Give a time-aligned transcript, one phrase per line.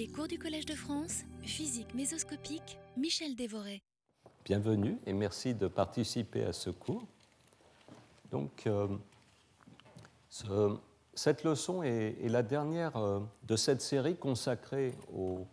[0.00, 3.82] Les cours du Collège de France, physique mésoscopique, Michel Dévoré.
[4.46, 7.04] Bienvenue et merci de participer à ce cours.
[8.30, 8.88] Donc, euh,
[11.12, 15.46] cette leçon est, la dernière euh, de cette série consacrée aux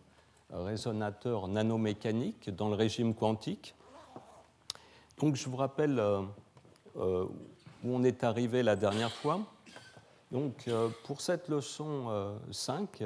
[0.50, 3.74] résonateurs nanomécaniques dans le régime quantique.
[5.18, 6.22] Donc, je vous rappelle euh,
[6.96, 7.26] où
[7.84, 9.40] on est arrivé la dernière fois.
[10.32, 10.70] Donc,
[11.04, 13.02] pour cette leçon 5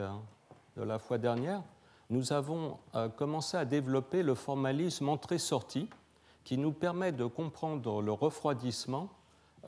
[0.76, 1.62] de la fois dernière,
[2.10, 2.78] nous avons
[3.16, 5.88] commencé à développer le formalisme entrée-sortie
[6.44, 9.08] qui nous permet de comprendre le refroidissement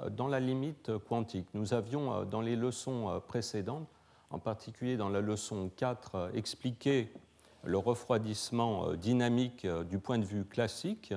[0.00, 1.46] euh, dans la limite quantique.
[1.54, 3.88] Nous avions euh, dans les leçons euh, précédentes,
[4.30, 7.12] en particulier dans la leçon 4, expliqué
[7.62, 11.14] le refroidissement dynamique du point de vue classique,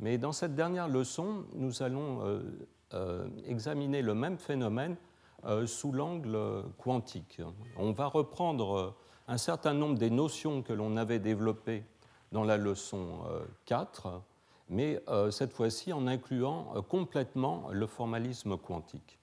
[0.00, 2.42] mais dans cette dernière leçon, nous allons
[3.46, 4.96] examiner le même phénomène
[5.64, 6.36] sous l'angle
[6.76, 7.40] quantique.
[7.78, 8.96] On va reprendre
[9.28, 11.84] un certain nombre des notions que l'on avait développées
[12.32, 13.20] dans la leçon
[13.66, 14.22] 4
[14.72, 19.18] mais euh, cette fois-ci en incluant euh, complètement le formalisme quantique.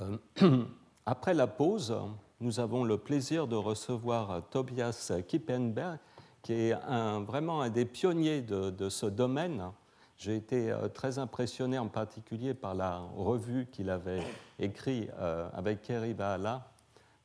[0.00, 0.16] Euh,
[1.06, 1.94] après la pause,
[2.40, 5.98] nous avons le plaisir de recevoir Tobias Kippenberg,
[6.42, 6.74] qui est
[7.26, 9.72] vraiment un des pionniers de, ce domaine.
[10.16, 14.22] J'ai été très impressionné en particulier par la revue qu'il avait
[14.60, 15.10] écrite
[15.52, 16.70] avec Kerry Bahala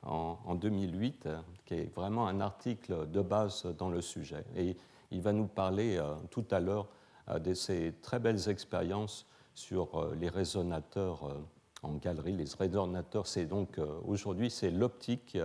[0.06, 1.30] en, en, 2008,
[1.66, 4.44] qui est vraiment un article de base dans le sujet.
[4.56, 4.76] Et
[5.14, 6.88] il va nous parler euh, tout à l'heure
[7.30, 11.38] euh, de ses très belles expériences sur euh, les résonateurs
[11.84, 12.34] en galerie.
[12.34, 15.38] Les résonateurs, c'est donc aujourd'hui c'est l'optique,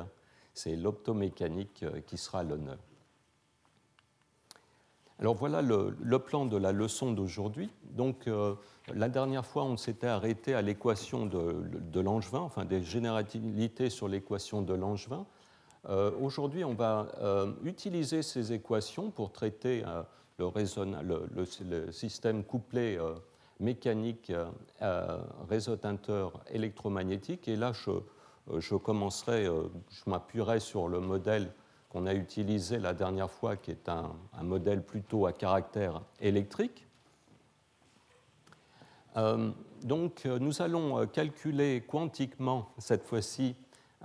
[0.54, 2.78] c'est l'optomécanique qui sera l'honneur.
[5.20, 7.70] Alors voilà le, plan de la leçon d'aujourd'hui.
[7.90, 8.28] Donc
[8.94, 14.62] la dernière fois, on s'était arrêté à l'équation de, Langevin, enfin des généralités sur l'équation
[14.62, 15.26] de Langevin.
[15.88, 20.02] Euh, aujourd'hui, on va euh, utiliser ces équations pour traiter euh,
[20.38, 22.98] le, système couplé
[23.60, 24.32] mécanique
[25.48, 27.48] résonateur électromagnétique.
[27.48, 31.50] Et là, je, commencerai, je m'appuierai sur le modèle
[31.88, 34.12] qu'on a utilisé la dernière fois, qui est un,
[34.42, 36.86] modèle plutôt à caractère électrique.
[39.82, 43.56] donc, nous allons calculer quantiquement, cette fois-ci,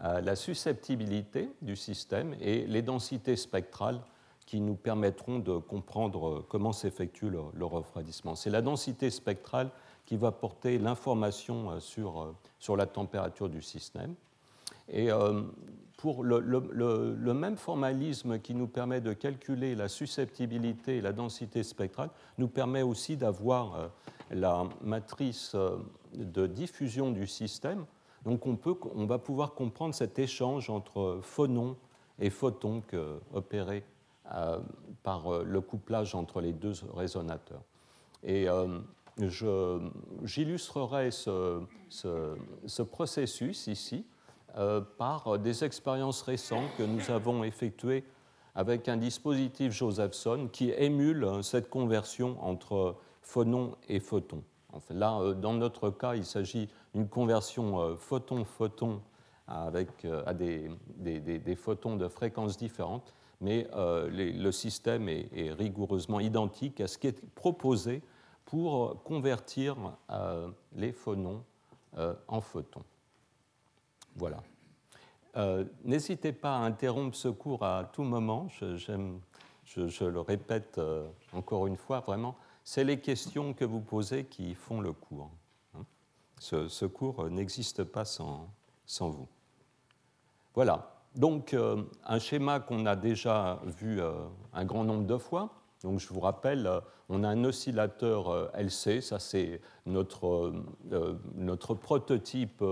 [0.02, 4.02] la susceptibilité du système et les densités spectrales
[4.46, 8.36] qui nous permettront de comprendre comment s'effectue le, refroidissement.
[8.36, 9.72] C'est la densité spectrale
[10.06, 14.16] qui va porter l'information euh, sur, euh, sur la température du système.
[14.90, 15.42] Et euh,
[16.04, 22.10] pour le, même formalisme qui nous permet de calculer la susceptibilité et la densité spectrale
[22.38, 23.90] nous permet aussi d'avoir
[24.30, 25.56] la matrice
[26.14, 27.86] de diffusion du système
[28.26, 31.78] donc on, va pouvoir comprendre cet échange entre phonons
[32.20, 32.82] et photons
[33.34, 33.86] opéré
[34.34, 34.60] euh,
[35.04, 37.64] par euh, le couplage entre les deux résonateurs.
[38.24, 38.80] Et euh,
[40.24, 41.62] j'illustrerai ce,
[42.90, 44.06] processus ici
[44.98, 48.04] par des expériences récentes que nous avons effectuées
[48.56, 54.44] avec un dispositif Josephson qui émule cette conversion entre phonons et photons
[54.90, 59.02] là, euh, dans notre cas, il s'agit d'une conversion euh, photon-photon
[59.48, 60.70] avec euh, à des,
[61.56, 68.02] photons de fréquences différentes, mais le système est, rigoureusement identique à ce qui est proposé
[68.46, 69.76] pour convertir
[70.76, 71.44] les phonons
[72.30, 72.84] en photons.
[74.16, 74.42] Voilà.
[75.84, 78.48] N'hésitez pas à interrompre ce cours à tout moment.
[78.50, 80.80] je le répète
[81.34, 85.30] encore une fois, vraiment, c'est les questions que vous posez qui font le cours.
[85.76, 85.86] Hein.
[86.40, 88.50] Ce, cours n'existe pas sans,
[89.00, 89.28] vous.
[90.54, 90.90] Voilà.
[91.16, 94.14] Donc, euh, un schéma qu'on a déjà vu euh,
[94.54, 95.54] un grand nombre de fois.
[95.84, 96.80] Donc, je vous rappelle, euh,
[97.10, 100.54] on a un oscillateur LC, ça c'est notre,
[101.36, 102.64] notre prototype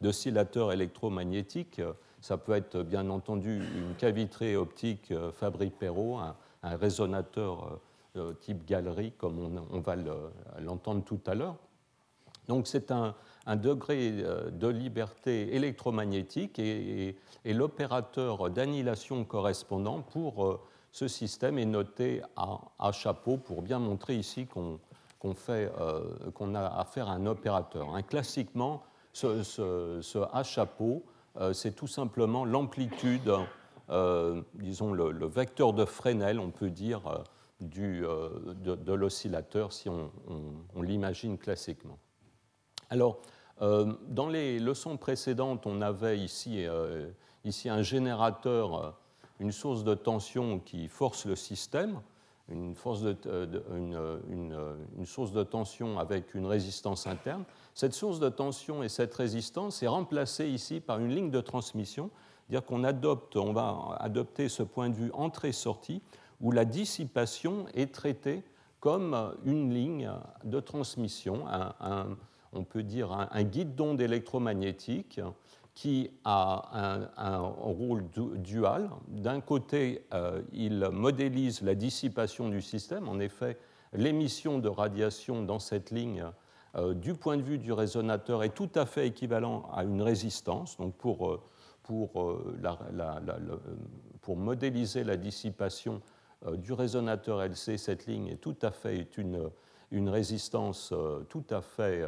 [0.00, 1.82] d'oscillateur électromagnétique.
[2.20, 7.80] Ça peut être bien entendu une cavitrée optique Fabry-Perot, un, un, résonateur
[8.40, 9.96] type galerie, comme on, va
[10.60, 11.56] l'entendre tout à l'heure.
[12.50, 13.14] Donc c'est un,
[13.54, 20.60] degré euh, de liberté électromagnétique et, l'opérateur d'annihilation correspondant pour euh,
[20.92, 24.80] ce système est noté à, chapeau pour bien montrer ici qu'on
[25.24, 27.94] euh, qu'on a affaire à un opérateur.
[27.94, 28.82] Hein, classiquement,
[29.12, 31.04] ce, ce, à chapeau,
[31.52, 33.30] c'est tout simplement l'amplitude,
[34.54, 37.22] disons le, vecteur de Fresnel, on peut dire,
[37.60, 40.10] du, euh, de, l'oscillateur si on,
[40.80, 41.98] l'imagine classiquement.
[42.88, 43.20] Alors,
[43.60, 46.64] dans les leçons précédentes, on avait ici,
[47.44, 48.96] ici un générateur,
[49.40, 52.00] une source de tension qui force le système
[52.50, 53.16] une, force de,
[54.20, 57.44] une, source de tension avec une résistance interne.
[57.74, 62.10] Cette source de tension et cette résistance est remplacée ici par une ligne de transmission,
[62.48, 66.02] c'est-à-dire qu'on adopte, on va adopter ce point de vue entrée-sortie,
[66.40, 68.42] où la dissipation est traitée
[68.80, 70.10] comme une ligne
[70.44, 72.16] de transmission, un,
[72.52, 75.20] on peut dire un, guide d'onde électromagnétique
[75.74, 78.04] qui a un, rôle
[78.36, 78.90] dual.
[79.08, 83.08] D'un côté, euh, il modélise la dissipation du système.
[83.08, 83.56] En effet,
[83.92, 86.24] l'émission de radiation dans cette ligne,
[86.76, 90.76] euh, du point de vue du résonateur, est tout à fait équivalent à une résistance.
[90.76, 91.40] Donc pour, euh,
[91.82, 92.10] pour,
[94.20, 96.00] pour modéliser la dissipation
[96.52, 99.50] du résonateur LC, cette ligne est tout à fait une,
[99.90, 100.94] une résistance
[101.28, 102.06] tout à fait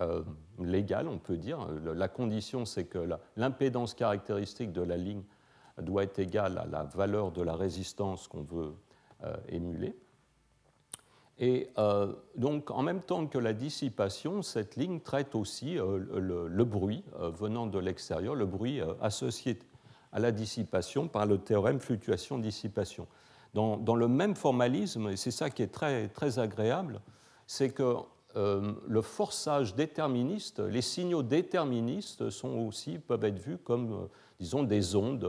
[0.00, 0.22] euh,
[0.58, 1.68] légale, on peut dire.
[1.84, 5.22] La condition, c'est que l'impédance caractéristique de la ligne
[5.80, 8.74] doit être égale à la valeur de la résistance qu'on veut
[9.22, 9.96] euh, émuler.
[11.38, 17.04] Et euh, donc, en même temps que la dissipation, cette ligne traite aussi le, bruit
[17.16, 19.58] venant de l'extérieur, le bruit associé
[20.12, 23.06] à la dissipation par le théorème fluctuation-dissipation.
[23.52, 27.00] Dans, dans, le même formalisme, et c'est ça qui est très, très agréable,
[27.46, 27.96] c'est que euh,
[28.34, 34.06] le forçage déterministe, les signaux déterministes sont aussi, peuvent être vus comme, euh,
[34.40, 35.24] disons, des ondes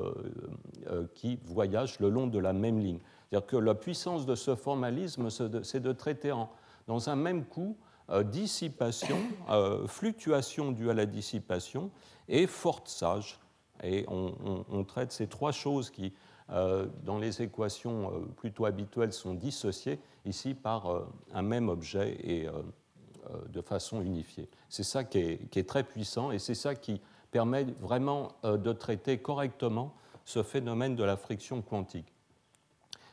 [0.87, 2.99] euh, qui voyagent le long de la même ligne.
[3.29, 6.49] C'est-à-dire que la puissance de ce formalisme, c'est de traiter en,
[6.87, 7.77] dans un même coup
[8.25, 9.17] dissipation,
[9.87, 11.89] fluctuation due à la dissipation
[12.27, 13.39] et forçage.
[13.83, 16.13] Et on, traite ces trois choses qui,
[16.47, 22.51] dans les équations plutôt habituelles, sont dissociées ici par un même objet et euh,
[23.49, 24.47] de façon unifiée.
[24.69, 27.01] C'est ça qui est, très puissant et c'est ça qui
[27.31, 29.93] permet vraiment euh, de traiter correctement
[30.23, 32.13] ce phénomène de la friction quantique.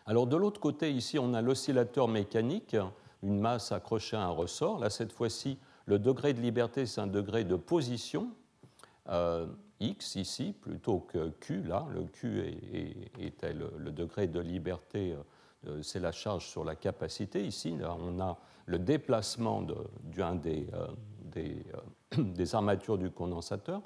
[0.06, 2.76] Alors de l'autre côté, ici, on a l'oscillateur mécanique,
[3.23, 4.79] une masse accrochée à un ressort.
[4.79, 8.31] Là, cette fois-ci, le degré de liberté, c'est un degré de position,
[9.08, 9.47] euh,
[9.81, 11.87] x ici, plutôt que q, là.
[11.93, 12.44] Le q
[13.19, 15.17] était le, degré de liberté,
[15.82, 17.44] c'est la charge sur la capacité.
[17.44, 18.37] Ici, on a
[18.67, 19.62] le déplacement
[20.17, 20.87] d'un des, euh,
[21.37, 21.55] euh,
[22.23, 23.82] des, armatures du condensateur.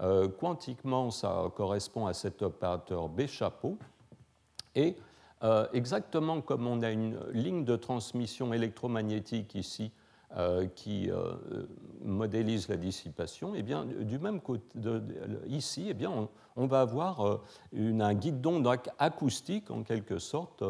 [0.00, 3.78] Euh, quantiquement, ça correspond à cet opérateur B chapeau.
[4.74, 4.96] Et
[5.72, 9.92] exactement comme on a une ligne de transmission électromagnétique ici
[10.74, 11.10] qui
[12.04, 14.78] modélise la dissipation, et eh bien, du même côté,
[15.46, 17.40] ici, eh bien, on, va avoir
[17.72, 20.62] une, un guide d'onde acoustique, en quelque sorte,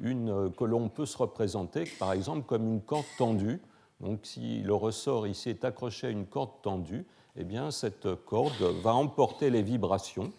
[0.00, 3.60] une, euh, que l'on peut se représenter par exemple comme une corde tendue.
[4.00, 7.06] Donc si le ressort ici est accroché à une corde tendue,
[7.36, 10.32] eh bien cette corde va emporter les vibrations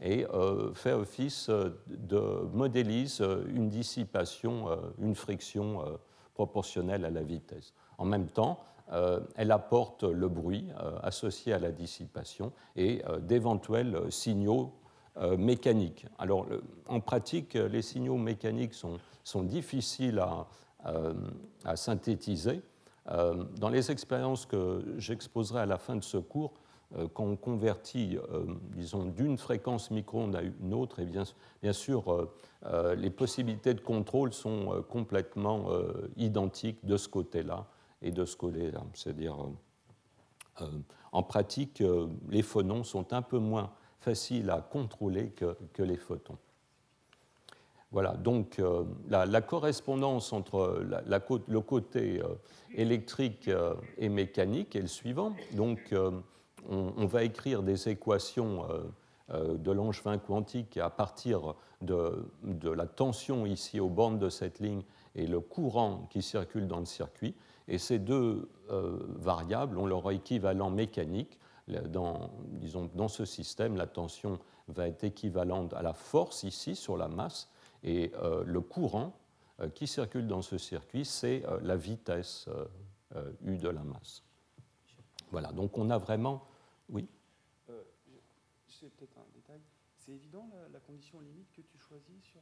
[0.00, 1.50] et euh, fait office
[1.88, 5.82] de modélise une dissipation, euh, une friction
[6.34, 7.74] proportionnelle à la vitesse.
[7.98, 8.60] En même temps,
[9.34, 10.68] elle apporte le bruit
[11.02, 14.87] associé à la dissipation et d'éventuels signaux euh,
[15.38, 16.06] mécaniques.
[16.18, 16.46] Alors,
[16.86, 20.46] en pratique, les signaux mécaniques sont, sont difficiles à,
[20.86, 21.12] euh,
[21.64, 22.62] à synthétiser.
[23.10, 26.52] Euh, dans les expériences que j'exposerai à la fin de ce cours,
[27.12, 28.16] quand on convertit,
[28.74, 31.24] disons, d'une fréquence micro-ondes à une autre, et bien,
[31.62, 32.30] bien sûr,
[32.96, 35.68] les possibilités de contrôle sont complètement
[36.16, 37.66] identiques de ce côté-là
[38.00, 38.80] et de ce côté-là.
[38.94, 39.36] C'est-à-dire,
[41.12, 41.82] en pratique,
[42.30, 46.38] les phonons sont un peu moins facile à contrôler que, les photons.
[47.90, 52.34] Voilà, donc euh, la, correspondance entre le côté euh,
[52.74, 55.32] électrique euh, et mécanique est le suivant.
[55.52, 55.94] Donc
[56.68, 58.66] on, va écrire des équations
[59.30, 64.82] de Langevin quantique à partir de, de, la tension ici aux bornes de cette ligne
[65.14, 67.34] et le courant qui circule dans le circuit.
[67.68, 74.38] Et ces deux variables ont leur équivalent mécanique dans, disons, dans ce système, la tension
[74.68, 77.50] va être équivalente à la force ici sur la masse,
[77.82, 79.18] et euh, le courant
[79.60, 82.48] euh, qui circule dans ce circuit, c'est euh, la vitesse
[83.42, 84.22] U de la masse.
[85.30, 86.44] Voilà, donc on a vraiment...
[86.90, 87.08] Oui
[88.66, 89.60] C'est peut-être un détail.
[89.96, 92.40] C'est évident la, condition limite que tu choisis sur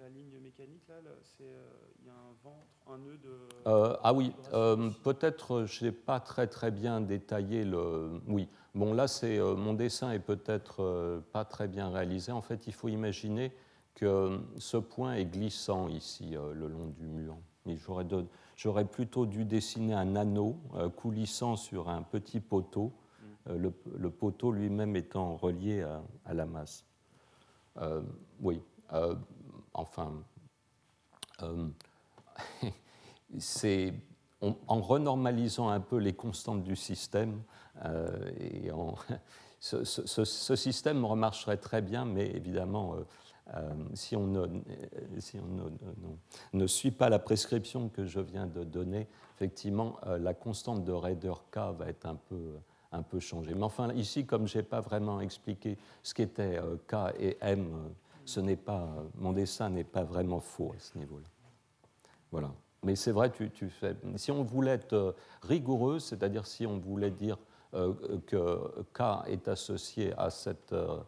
[0.00, 1.68] la ligne mécanique, là, c'est, euh,
[2.00, 3.38] il y a un ventre, un nœud de...
[3.66, 8.22] Euh, ah oui, euh, peut-être je n'ai pas très très bien détaillé le...
[8.26, 12.32] Oui, bon là, c'est, mon dessin est peut-être pas très bien réalisé.
[12.32, 13.52] En fait, il faut imaginer
[13.94, 17.36] que ce point est glissant ici, le long du mur.
[17.66, 18.06] J'aurais,
[18.56, 20.56] j'aurais plutôt dû dessiner un anneau
[20.96, 22.92] coulissant sur un petit poteau,
[23.46, 23.70] le,
[24.08, 25.82] poteau lui-même étant relié
[26.24, 26.86] à, la masse.
[28.40, 28.62] oui,
[29.74, 30.12] enfin,
[33.38, 33.94] c'est
[34.40, 37.42] en, renormalisant un peu les constantes du système,
[38.38, 38.94] et en,
[39.60, 43.04] ce, système remarcherait très bien, mais évidemment, euh,
[43.54, 44.26] euh, si on,
[46.52, 50.92] ne, suit pas la prescription que je viens de donner, effectivement, euh, la constante de
[50.92, 52.54] Raider K va être un peu,
[52.92, 53.54] un peu changée.
[53.54, 57.92] Mais enfin, ici, comme je n'ai pas vraiment expliqué ce qu'étaient K et M,
[58.30, 61.26] ce n'est pas, mon dessin n'est pas vraiment faux à ce niveau-là.
[62.30, 62.52] Voilà.
[62.84, 63.96] Mais c'est vrai, tu, fais.
[64.16, 67.36] Si on voulait être rigoureux, c'est-à-dire si on voulait dire
[67.74, 67.92] euh,
[68.26, 70.98] que K est associé à cette, euh,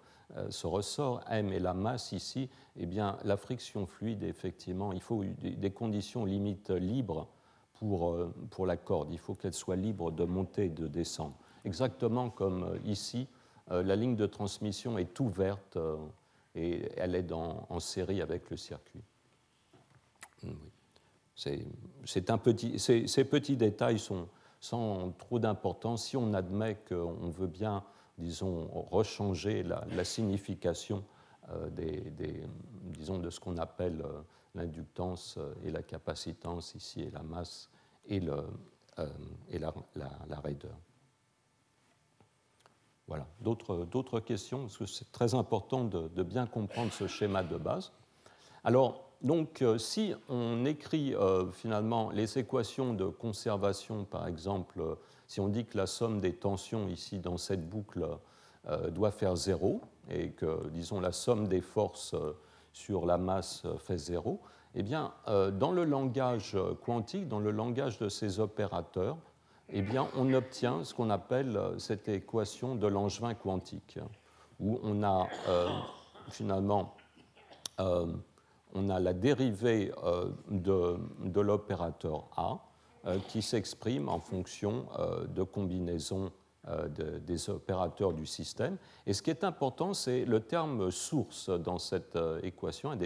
[0.50, 5.24] ce ressort, M est la masse ici, eh bien, la friction fluide, effectivement, il faut
[5.24, 7.28] des conditions limites libres
[7.74, 9.10] pour, euh, pour la corde.
[9.12, 11.36] Il faut qu'elle soit libre de monter et de descendre.
[11.64, 13.28] Exactement comme ici,
[13.70, 15.78] la ligne de transmission est ouverte
[16.54, 19.02] et elle est en série avec le circuit.
[21.34, 24.28] C'est un petit, ces, petits détails sont,
[24.60, 27.84] sans trop d'importance si on admet qu'on veut bien,
[28.18, 31.04] disons, rechanger la, signification
[31.50, 34.20] euh, de ce qu'on appelle euh,
[34.54, 37.70] l'inductance et la capacitance ici, et la masse
[38.06, 38.42] et, euh,
[39.48, 39.72] et la,
[40.28, 40.76] la, raideur.
[43.08, 43.26] Voilà.
[43.40, 47.92] D'autres questions Parce que c'est très important de, bien comprendre ce schéma de base.
[48.64, 54.94] Alors, donc, euh, si on écrit euh, finalement les équations de conservation, par exemple, euh,
[55.26, 58.06] si on dit que la somme des tensions ici dans cette boucle
[58.90, 62.14] doit faire zéro, et que, disons, la somme des forces
[62.72, 64.40] sur la masse fait zéro,
[64.76, 69.16] eh bien, dans le langage quantique, dans le langage de ces opérateurs,
[69.72, 73.98] eh bien, on obtient ce qu'on appelle cette équation de Langevin quantique,
[74.60, 75.26] où on a
[76.30, 76.94] finalement
[78.74, 82.58] on a la dérivée euh, de, l'opérateur A
[83.06, 86.30] euh, qui s'exprime en fonction euh, de combinaisons
[87.26, 88.76] des opérateurs du système.
[89.04, 92.96] Et ce qui est important, c'est le terme source dans cette équation.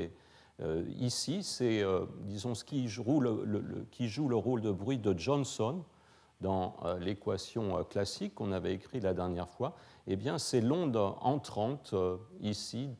[1.00, 1.82] ici, c'est,
[2.25, 5.82] disons, ce qui joue le rôle de bruit de Johnson
[6.40, 9.75] dans l'équation classique qu'on avait écrite la dernière fois,
[10.07, 11.95] eh bien, c'est l'onde entrante
[12.40, 12.90] ici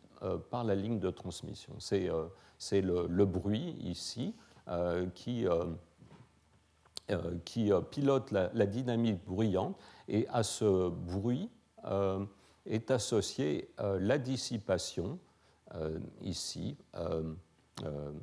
[0.50, 1.75] par la ligne de transmission.
[1.78, 2.11] C'est
[2.59, 4.35] c'est le, bruit ici
[4.69, 5.64] euh, qui, euh,
[7.11, 9.76] euh, qui pilote la, dynamique bruyante
[10.09, 11.50] et à ce bruit
[12.66, 15.19] est associée la dissipation
[16.21, 16.76] ici.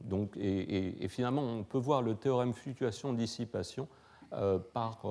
[0.04, 3.88] donc, et, finalement, on peut voir le théorème fluctuation-dissipation
[4.74, 5.04] par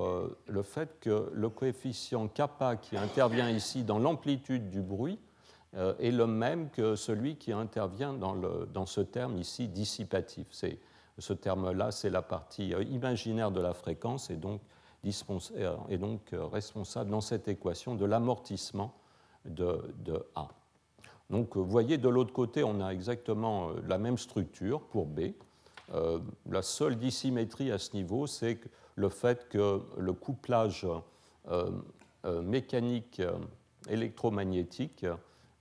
[0.46, 5.18] le fait que le coefficient kappa qui intervient ici dans l'amplitude du bruit
[5.74, 10.46] euh, est le même que celui qui intervient dans, le, dans ce terme ici dissipatif.
[11.18, 14.60] Ce terme-là, c'est la partie euh, imaginaire de la fréquence et donc,
[15.54, 18.92] euh, responsable dans cette équation de l'amortissement
[19.46, 19.80] de,
[20.34, 20.48] A.
[21.30, 25.32] Donc vous voyez, de l'autre côté, on a exactement la même structure pour B.
[26.50, 28.60] la seule dissymétrie à ce niveau, c'est
[28.96, 30.86] le fait que le couplage
[32.24, 33.22] mécanique
[33.88, 35.06] électromagnétique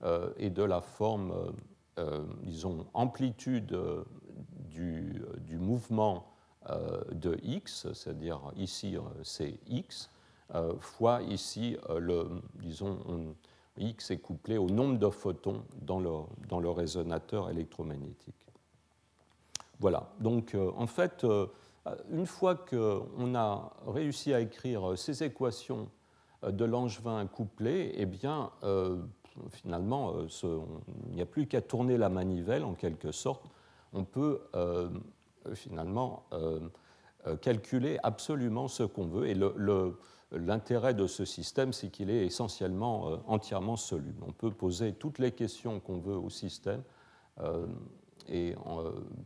[0.03, 1.51] euh, et de la forme, euh,
[2.00, 3.77] euh, disons, amplitude
[4.69, 6.27] du, du mouvement
[7.11, 10.11] de x, c'est-à-dire ici c'est x,
[10.79, 13.35] fois ici, le, disons,
[13.77, 16.11] x est couplé au nombre de photons dans le,
[16.50, 18.45] dans le résonateur électromagnétique.
[19.79, 21.25] Voilà, donc en fait,
[22.11, 25.89] une fois qu'on a réussi à écrire ces équations
[26.43, 28.51] de Langevin couplées, eh bien,
[29.50, 30.27] finalement, euh,
[31.09, 33.45] il n'y a plus qu'à tourner la manivelle en quelque sorte.
[33.93, 34.89] On peut euh,
[35.53, 36.59] finalement euh,
[37.41, 39.27] calculer absolument ce qu'on veut.
[39.27, 39.35] Et
[40.31, 44.23] l'intérêt de ce système, c'est qu'il est essentiellement entièrement soluble.
[44.27, 46.83] On peut poser toutes les questions qu'on veut au système.
[48.29, 48.55] Et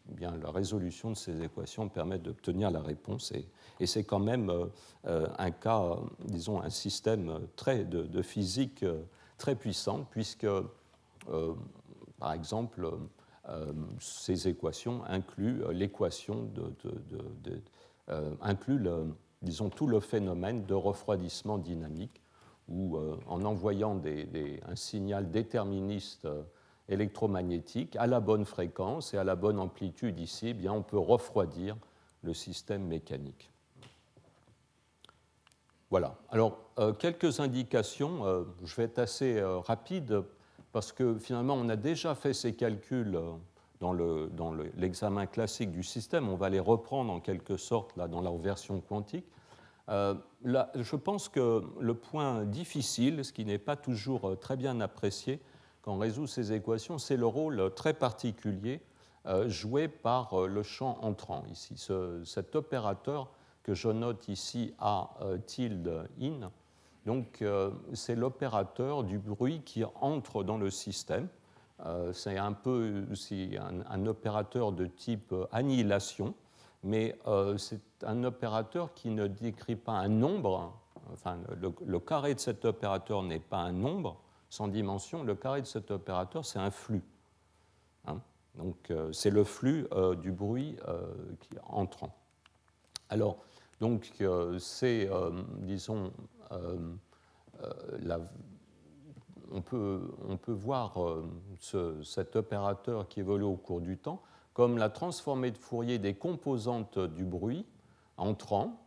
[0.07, 3.31] bien, la résolution de ces équations permet d'obtenir la réponse.
[3.31, 4.51] Et, c'est quand même
[5.03, 8.85] un cas, disons, un système très de physique
[9.37, 11.53] très puissante, puisque, euh,
[12.19, 12.89] par exemple,
[13.49, 16.49] euh, ces équations incluent l'équation
[18.09, 18.87] euh, incluent
[19.41, 22.21] disons, tout le phénomène de refroidissement dynamique,
[22.67, 22.97] où
[23.27, 24.01] en envoyant
[24.67, 26.27] un signal déterministe
[26.89, 30.99] électromagnétique à la bonne fréquence et à la bonne amplitude ici, eh bien, on peut
[30.99, 31.75] refroidir
[32.21, 33.51] le système mécanique.
[35.89, 36.15] Voilà.
[36.29, 36.57] Alors,
[36.99, 38.45] quelques indications.
[38.63, 40.23] je vais être assez rapide
[40.71, 43.17] parce que finalement, on a déjà fait ces calculs
[43.79, 46.27] dans l'examen le, dans classique du système.
[46.27, 49.25] On va les reprendre en quelque sorte là, dans leur version quantique.
[49.89, 54.57] Euh, là, je pense que le point difficile, ce qui n'est pas toujours euh, très
[54.57, 55.39] bien apprécié
[55.85, 58.81] quand on résout ces équations, c'est le rôle très particulier
[59.27, 61.75] euh, joué par le champ entrant ici.
[62.25, 63.29] cet opérateur
[63.63, 65.11] que je note ici A
[65.45, 66.51] tilde in,
[67.05, 67.43] donc
[67.93, 71.27] c'est l'opérateur du bruit qui entre dans le système.
[72.13, 76.35] c'est un peu un, un, opérateur de type annihilation
[76.85, 80.71] mais euh, c'est un opérateur qui ne décrit pas un nombre,
[81.11, 84.17] enfin le, carré de cet opérateur n'est pas un nombre
[84.55, 87.03] sans dimension, le carré de cet opérateur c'est un flux.
[88.07, 88.19] Hein.
[88.55, 90.77] donc euh, c'est le flux euh, du bruit
[91.39, 92.15] qui entrant.
[93.09, 93.37] Alors,
[93.79, 94.11] donc
[94.57, 95.09] c'est,
[95.59, 96.11] disons,
[99.51, 100.97] on, peut, on, peut, voir
[101.61, 104.23] cet opérateur qui évolue au cours du temps
[104.55, 107.65] comme la transformée de Fourier des composantes du bruit
[108.15, 108.81] entrant,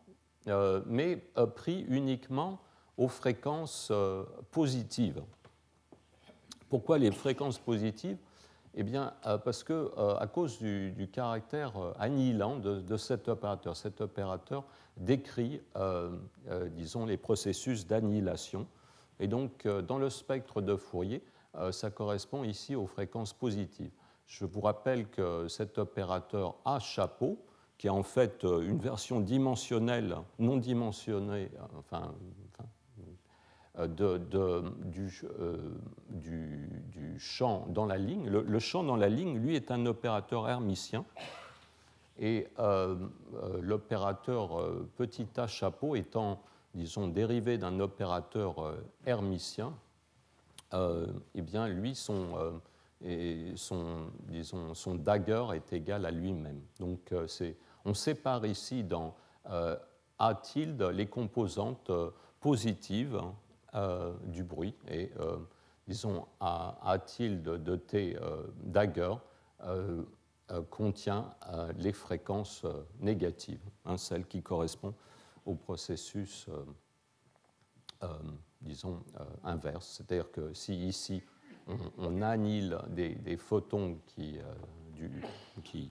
[0.48, 2.58] euh, mais euh, pris uniquement
[2.96, 5.22] aux fréquences euh, positives.
[6.68, 8.18] Pourquoi les fréquences positives
[8.74, 14.64] Eh bien, parce que à cause du, caractère annihilant de, cet opérateur, cet opérateur
[14.96, 15.60] décrit,
[16.72, 18.66] disons, les processus d'annihilation.
[19.20, 21.22] Et donc, dans le spectre de Fourier,
[21.70, 23.92] ça correspond ici aux fréquences positives.
[24.28, 27.38] Je vous rappelle que cet opérateur A chapeau,
[27.78, 32.12] qui est en fait euh, une version dimensionnelle, non dimensionnée, enfin,
[33.78, 34.70] euh, euh,
[36.10, 38.28] du, du, champ dans la ligne.
[38.28, 41.04] Le, champ dans la ligne, lui, est un opérateur hermitien.
[42.20, 42.48] Et
[43.60, 44.60] l'opérateur
[44.96, 46.42] petit a chapeau étant,
[46.74, 48.74] disons, dérivé d'un opérateur
[49.06, 49.72] hermitien,
[50.72, 52.60] eh bien, lui, son
[53.56, 56.60] son, disons, son dagger est égal à lui-même.
[56.80, 57.26] Donc euh,
[57.84, 59.14] on sépare ici dans
[59.50, 59.76] euh,
[60.18, 63.20] A tilde les composantes euh, positives
[64.24, 65.12] du bruit et
[65.86, 68.16] disons A, A, tilde de T
[68.62, 69.14] dagger
[70.70, 71.34] contient
[71.76, 72.64] les fréquences
[73.00, 74.94] négatives, hein, celles qui correspondent
[75.44, 76.48] au processus
[78.60, 79.02] disons
[79.44, 79.96] inverse.
[79.96, 81.22] C'est-à-dire que si ici
[81.98, 85.08] on, annihile des, photons qui, euh,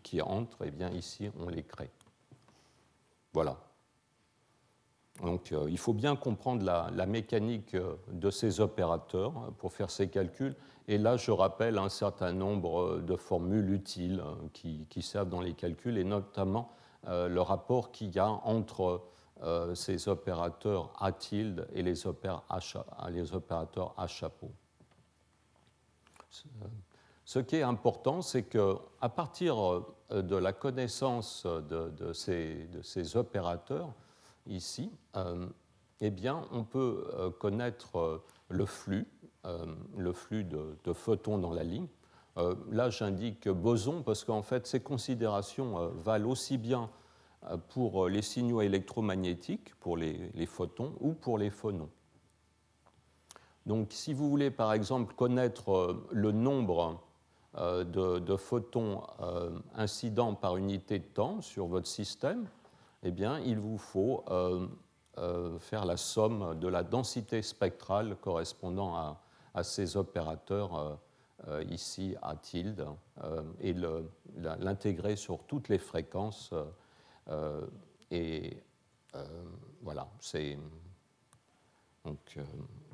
[0.04, 1.92] qui, entrent, et eh bien ici on les crée.
[3.34, 3.58] Voilà.
[5.24, 10.10] Donc euh, il faut bien comprendre la, mécanique euh, de ces opérateurs pour faire ces
[10.10, 10.56] calculs.
[10.88, 15.98] Et là, je rappelle un certain nombre de formules utiles qui, servent dans les calculs,
[15.98, 16.72] et notamment
[17.06, 19.02] le rapport qu'il y a entre
[19.74, 22.46] ces opérateurs A tilde et les, opérateurs
[23.98, 24.52] A chapeau.
[27.28, 33.94] Ce qui est important, c'est qu'à partir euh, de la connaissance de, ces, opérateurs,
[34.48, 35.48] ici, euh,
[36.02, 36.12] eh
[36.52, 39.08] on peut euh, connaître le flux,
[39.98, 41.88] le flux de, photons dans la ligne.
[42.70, 46.90] là, j'indique boson parce qu'en fait, ces considérations valent aussi bien
[47.70, 51.90] pour les signaux électromagnétiques, pour les photons, ou pour les phonons.
[53.68, 57.02] Donc si vous voulez par exemple connaître euh, le nombre
[57.58, 62.48] euh, de, photons euh, incidents par unité de temps sur votre système,
[63.04, 64.24] eh bien il vous faut
[65.60, 68.96] faire la somme de la densité spectrale correspondant
[69.54, 71.00] à, ces opérateurs
[71.70, 72.86] ici à tilde
[73.60, 73.74] et
[74.36, 76.54] l'intégrer sur toutes les fréquences.
[78.12, 78.62] et
[79.82, 80.58] voilà, c'est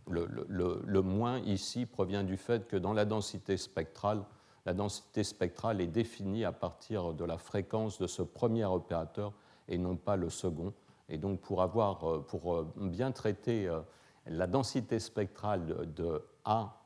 [0.10, 4.24] le, moins ici provient du fait que dans la densité spectrale,
[4.66, 9.34] la densité spectrale est définie à partir de la fréquence de ce premier opérateur
[9.68, 10.74] et non pas le second.
[11.10, 13.82] Et donc pour, avoir, euh, pour euh, bien traiter euh,
[14.26, 16.80] la densité spectrale de, A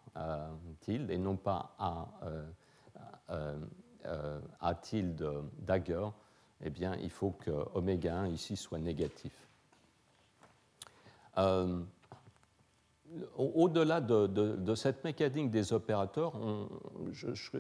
[0.81, 2.07] tilde et non pas A,
[4.81, 6.07] tilde dagger,
[6.61, 9.47] eh bien, il faut que oméga 1 ici soit négatif.
[13.37, 16.33] Au-delà de, cette mécanique des opérateurs,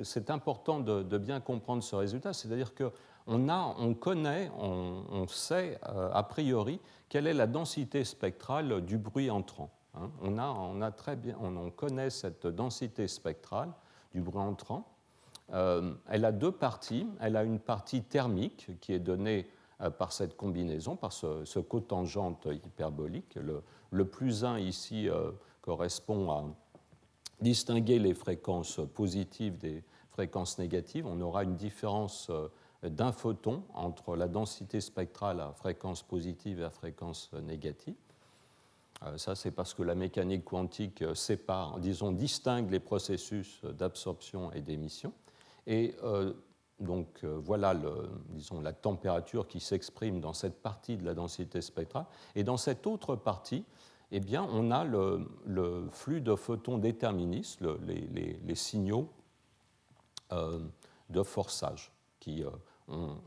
[0.03, 2.91] c'est important de, bien comprendre ce résultat, c'est-à-dire qu'on
[3.27, 9.69] on connaît, on, sait euh, a priori quelle est la densité spectrale du bruit entrant.
[9.95, 10.09] Hein.
[10.21, 13.71] On, a, on, a, très bien, on, connaît cette densité spectrale
[14.13, 14.87] du bruit entrant.
[15.53, 17.07] Euh, elle a deux parties.
[17.19, 19.49] Elle a une partie thermique qui est donnée
[19.99, 23.37] par cette combinaison, par ce, cotangente hyperbolique.
[23.91, 25.07] Le, plus 1 ici
[25.61, 26.43] correspond à
[27.41, 31.05] distinguer les fréquences positives des fréquences négatives.
[31.05, 32.31] On aura une différence
[32.83, 37.95] d'un photon entre la densité spectrale à fréquence positive et à fréquence négative.
[39.03, 44.51] Euh, ça, c'est parce que la mécanique quantique euh, sépare, disons, distingue les processus d'absorption
[44.53, 45.13] et d'émission.
[45.67, 46.33] Et euh,
[46.79, 47.75] donc, voilà,
[48.29, 52.05] disons, la température qui s'exprime dans cette partie de la densité spectrale.
[52.35, 53.65] Et dans cette autre partie,
[54.11, 59.09] eh bien, on a le, flux de photons déterministes, les, signaux
[60.29, 62.43] de forçage, qui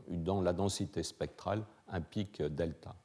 [0.07, 2.95] dans la densité spectrale, un pic delta.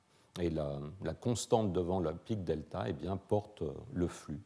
[0.41, 0.79] Et la,
[1.21, 4.41] constante devant le pic delta eh bien, porte le flux,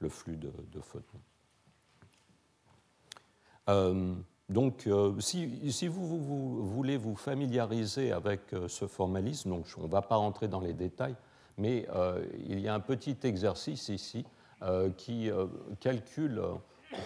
[0.00, 1.20] le flux de, photons.
[3.68, 4.14] Euh,
[4.48, 10.02] donc, euh, si, vous, voulez vous familiariser avec euh, ce formalisme, donc on ne va
[10.02, 11.14] pas rentrer dans les détails,
[11.56, 11.86] mais
[12.48, 14.24] il y a un petit exercice ici
[14.96, 15.30] qui
[15.78, 16.40] calcule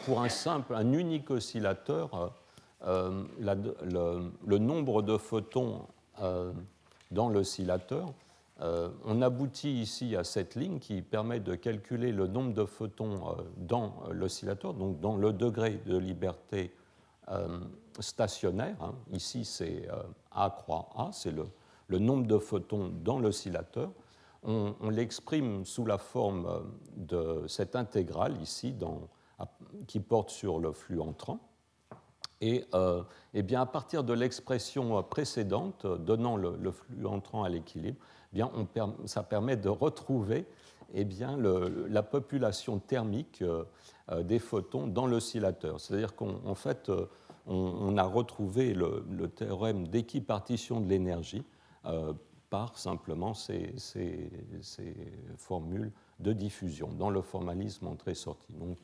[0.04, 2.32] pour un simple, un unique oscillateur,
[2.84, 5.86] le, le, nombre de photons
[7.10, 8.12] dans l'oscillateur
[8.60, 13.14] euh, on aboutit ici à cette ligne qui permet de calculer le nombre de photons
[13.14, 16.72] euh, dans euh, l'oscillateur, donc dans le degré de liberté
[18.00, 18.76] stationnaire.
[18.82, 18.94] Hein.
[19.10, 19.88] Ici, c'est
[20.30, 23.90] A croix A, c'est le, nombre de photons dans l'oscillateur.
[24.42, 28.76] On, l'exprime sous la forme de cette intégrale ici
[29.86, 31.40] qui porte sur le flux entrant.
[32.46, 32.64] Et,
[33.32, 37.98] eh bien, à partir de l'expression précédente donnant le flux entrant à l'équilibre,
[39.06, 40.46] ça permet de retrouver
[40.92, 43.64] eh bien, la population thermique euh,
[44.10, 45.80] euh, des photons dans l'oscillateur.
[45.80, 47.06] C'est-à-dire qu'en fait, euh,
[47.46, 51.44] on, a retrouvé le, théorème d'équipartition de l'énergie
[52.48, 53.74] par simplement ces,
[55.36, 58.54] formules de diffusion dans le formalisme entrée-sortie.
[58.54, 58.78] Donc,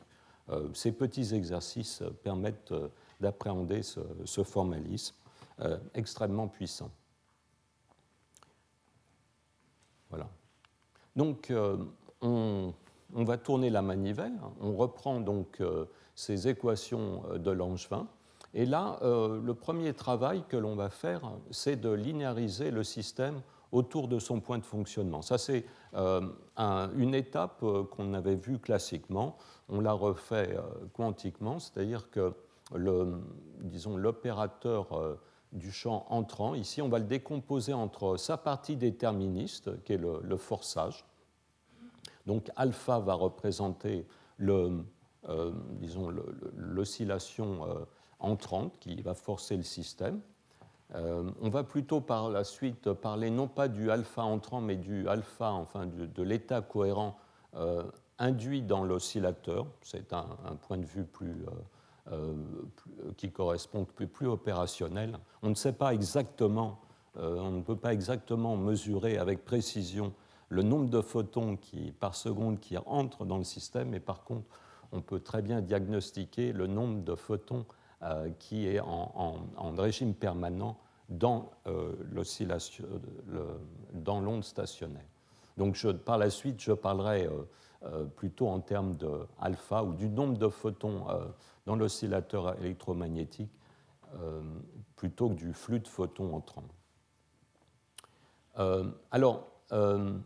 [0.75, 2.73] ces petits exercices permettent
[3.21, 5.15] d'appréhender ce formalisme
[5.93, 6.89] extrêmement puissant.
[10.11, 10.27] Voilà.
[11.15, 11.77] Donc, euh,
[12.21, 12.73] on,
[13.13, 14.33] va tourner la manivelle.
[14.59, 18.07] On reprend donc euh, ces équations euh, de Langevin.
[18.53, 23.39] Et là, le premier travail que l'on va faire, c'est de linéariser le système
[23.71, 25.21] autour de son point de fonctionnement.
[25.21, 25.63] Ça, c'est
[25.95, 29.37] une étape qu'on avait vue classiquement.
[29.69, 30.57] On l'a refait
[30.91, 32.33] quantiquement, c'est-à-dire que
[32.73, 35.17] l'opérateur
[35.51, 36.55] du champ entrant.
[36.55, 41.05] Ici, on va le décomposer entre sa partie déterministe, qui est le, forçage.
[42.25, 44.07] Donc alpha va représenter
[44.37, 44.83] le,
[45.27, 45.51] euh,
[46.55, 47.85] l'oscillation euh,
[48.19, 50.21] entrante qui va forcer le système.
[50.93, 55.07] Euh, on va plutôt par la suite parler non pas du alpha entrant, mais du
[55.07, 57.17] alpha, enfin de, l'état cohérent
[58.21, 59.65] induit dans l'oscillateur.
[59.81, 60.25] C'est un,
[60.61, 61.51] point de vue plus euh,
[63.17, 65.17] qui correspond plus, plus opérationnel.
[65.43, 66.79] On ne sait pas exactement,
[67.17, 70.13] euh, on ne peut pas exactement mesurer avec précision
[70.49, 74.47] le nombre de photons qui, par seconde qui entrent dans le système, mais par contre,
[74.91, 77.65] on peut très bien diagnostiquer le nombre de photons
[78.03, 80.77] euh, qui est en, régime permanent
[81.09, 81.51] dans
[84.05, 85.05] l'onde stationnaire.
[85.57, 87.29] Donc, par la suite, je parlerai
[88.15, 91.05] plutôt en termes de alpha ou du nombre de photons
[91.65, 93.51] dans l'oscillateur électromagnétique
[94.15, 94.41] euh,
[94.95, 96.67] plutôt que du flux de photons entrants.
[98.59, 100.17] Euh, alors, euh,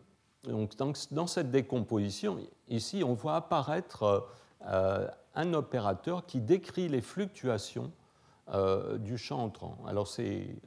[0.43, 0.73] donc,
[1.11, 4.27] dans cette décomposition, ici, on voit apparaître
[4.61, 7.91] un opérateur qui décrit les fluctuations
[8.97, 9.77] du champ entrant.
[9.87, 10.59] Alors, ces,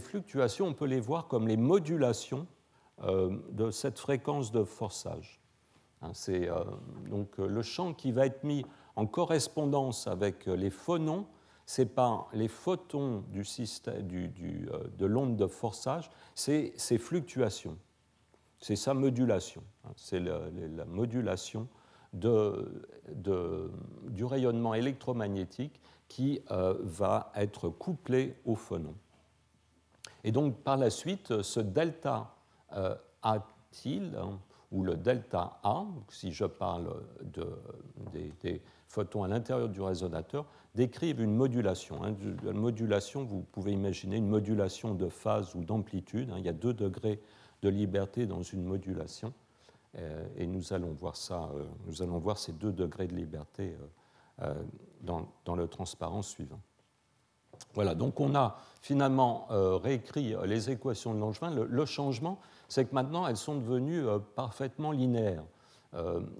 [0.00, 2.46] fluctuations, on peut les voir comme les modulations
[3.02, 5.40] de cette fréquence de forçage.
[6.02, 6.48] Hein, c'est
[7.08, 8.64] donc le champ qui va être mis
[8.96, 11.26] en correspondance avec les phonons,
[11.66, 16.96] ce n'est pas les photons du système, du, euh, de l'onde de forçage, c'est ses
[16.96, 17.76] fluctuations,
[18.60, 19.90] c'est sa modulation, hein.
[19.96, 21.68] c'est la, modulation
[22.12, 22.70] de,
[24.04, 28.94] du rayonnement électromagnétique qui euh, va être couplé au phonon.
[30.24, 32.34] Et donc par la suite, ce delta
[32.72, 34.38] euh, A-til, hein,
[34.72, 37.46] ou le delta A, si je parle de,
[38.12, 42.02] des, photons à l'intérieur du résonateur, décrivent une modulation.
[42.04, 42.14] Hein.
[42.44, 46.30] Une modulation, vous pouvez imaginer une modulation de phase ou d'amplitude.
[46.30, 46.36] Hein.
[46.38, 47.20] Il y a deux degrés
[47.62, 49.32] de liberté dans une modulation.
[49.98, 53.76] Euh, et nous allons voir ça, euh, nous allons voir ces deux degrés de liberté
[54.42, 54.54] euh,
[55.00, 56.60] dans, le transparent suivant.
[57.72, 61.50] Voilà, donc on a finalement réécrit les équations de Langevin.
[61.50, 65.44] Le, changement, c'est que maintenant elles sont devenues parfaitement linéaires.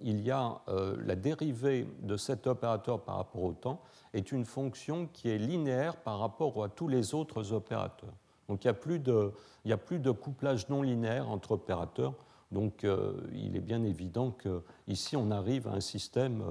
[0.03, 3.81] Il y a la dérivée de cet opérateur par rapport au temps
[4.13, 8.13] est une fonction qui est linéaire par rapport à tous les autres opérateurs.
[8.49, 9.33] Donc il n'y a, plus de,
[9.65, 12.15] il a plus de couplage non linéaire entre opérateurs.
[12.53, 16.43] Donc euh, il est bien évident qu'ici on arrive à un système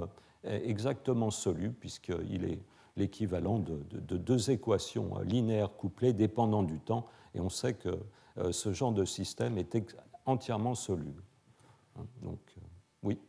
[0.45, 2.59] euh, exactement soluble puisqu'il est
[2.97, 7.07] l'équivalent de, deux équations linéaires couplées dépendant du temps.
[7.33, 7.97] Et on sait que
[8.37, 9.75] euh, ce genre de système est
[10.25, 11.23] entièrement soluble.
[11.97, 12.39] Hein, donc
[13.05, 13.19] oui.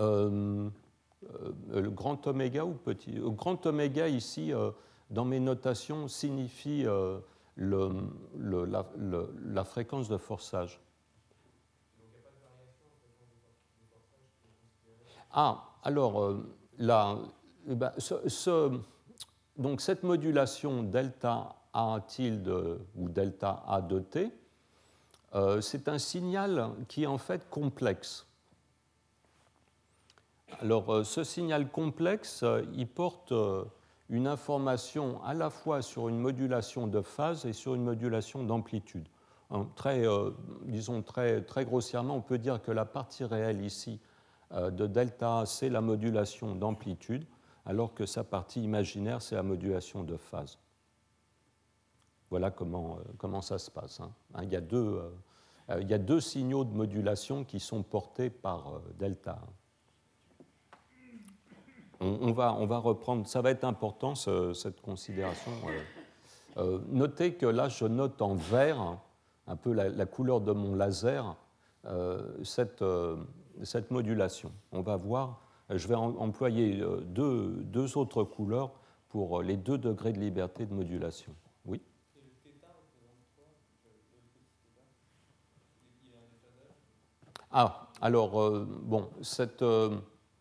[0.00, 0.70] Euh,
[1.34, 4.70] euh, le grand oméga ou petit Le grand oméga ici, euh,
[5.10, 6.86] dans mes notations, signifie
[7.56, 8.04] la,
[9.64, 10.80] fréquence de forçage.
[15.32, 16.36] Ah, alors,
[16.78, 17.18] là,
[17.68, 17.92] eh ben,
[19.56, 24.30] donc cette modulation delta A tilde ou delta A de t,
[25.60, 28.28] c'est un signal qui est en fait complexe.
[30.60, 33.64] Alors, euh, ce signal complexe, euh, il porte euh,
[34.08, 39.06] une information à la fois sur une modulation de phase et sur une modulation d'amplitude.
[39.50, 40.04] Hein, très,
[40.64, 43.98] disons très, très, grossièrement, on peut dire que la partie réelle ici
[44.52, 47.24] de delta, c'est la modulation d'amplitude,
[47.68, 50.58] alors que sa partie imaginaire, c'est la modulation de phase.
[52.30, 54.00] Voilà comment, comment ça se passe.
[54.00, 54.10] Hein.
[54.42, 55.00] Il, y a deux,
[55.80, 59.38] il, y a deux, signaux de modulation qui sont portés par delta
[62.00, 65.50] on, va, on, va, reprendre, ça va être important cette considération.
[65.66, 65.80] Euh,
[66.58, 68.98] euh, notez que là, je note en vert,
[69.46, 71.36] un peu la, couleur de mon laser,
[71.86, 72.84] euh, cette,
[73.62, 74.52] cette, modulation.
[74.72, 78.72] On va voir, je vais employer deux, deux, autres couleurs
[79.08, 81.34] pour les deux degrés de liberté de modulation.
[81.64, 81.82] Oui
[87.50, 89.62] Ah, alors, bon, cette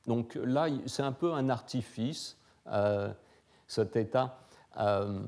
[0.07, 2.37] donc là, c'est un peu un artifice,
[2.67, 3.13] euh,
[3.67, 4.39] cet état.
[4.79, 5.19] Euh,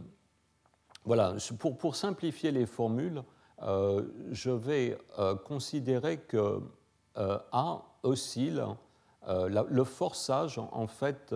[1.03, 3.21] voilà, pour, simplifier les formules,
[3.61, 4.97] euh, je vais
[5.45, 6.61] considérer que
[7.15, 8.63] A oscille.
[9.29, 11.33] Le forçage, en fait,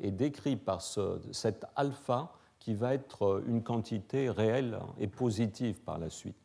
[0.00, 6.10] est décrit par cet alpha qui va être une quantité réelle et positive par la
[6.10, 6.36] suite.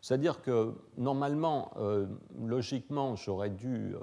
[0.00, 2.06] C'est-à-dire que normalement, euh,
[2.44, 3.94] logiquement, j'aurais dû,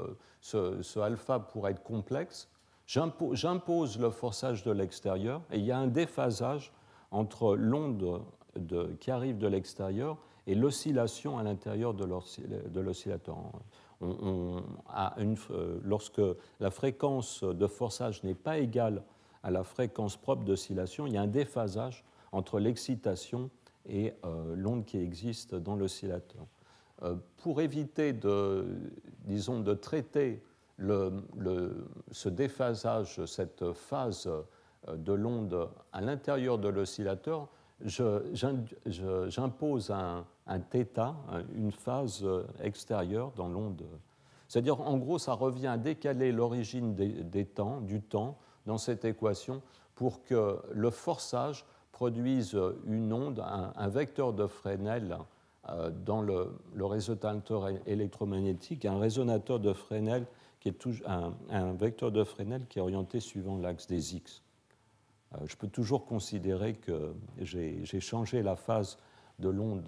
[0.53, 2.49] euh, ce, alpha pour être complexe,
[2.85, 6.71] j'impose le forçage de l'extérieur et il y a un déphasage
[7.11, 8.21] entre l'onde
[8.99, 13.37] qui arrive de l'extérieur et l'oscillation à l'intérieur de l'oscillateur.
[14.01, 14.59] Euh,
[15.83, 16.21] lorsque
[16.59, 19.03] la fréquence de forçage n'est pas égale
[19.43, 23.49] à la fréquence propre d'oscillation, il y a un déphasage entre l'excitation
[23.87, 26.45] et euh, l'onde qui existe dans l'oscillateur.
[27.03, 28.65] Euh, pour éviter de,
[29.25, 30.41] disons, de traiter
[30.77, 34.29] ce déphasage, cette phase
[34.89, 37.47] de l'onde à l'intérieur de l'oscillateur,
[37.83, 41.15] j'impose un, un, θ,
[41.53, 42.25] une phase
[42.61, 43.85] extérieure dans l'onde.
[44.47, 49.61] C'est-à-dire, en gros, ça revient à décaler l'origine des, temps, du temps, dans cette équation,
[49.95, 55.17] pour que le forçage produisent une onde, un, vecteur de Fresnel
[55.69, 60.25] euh, dans le, résonateur électromagnétique, un résonateur de Fresnel
[60.59, 64.41] qui est un, vecteur de Fresnel qui est orienté suivant l'axe des X.
[65.35, 68.97] Euh, je peux toujours considérer que j'ai changé la phase
[69.39, 69.83] de l'onde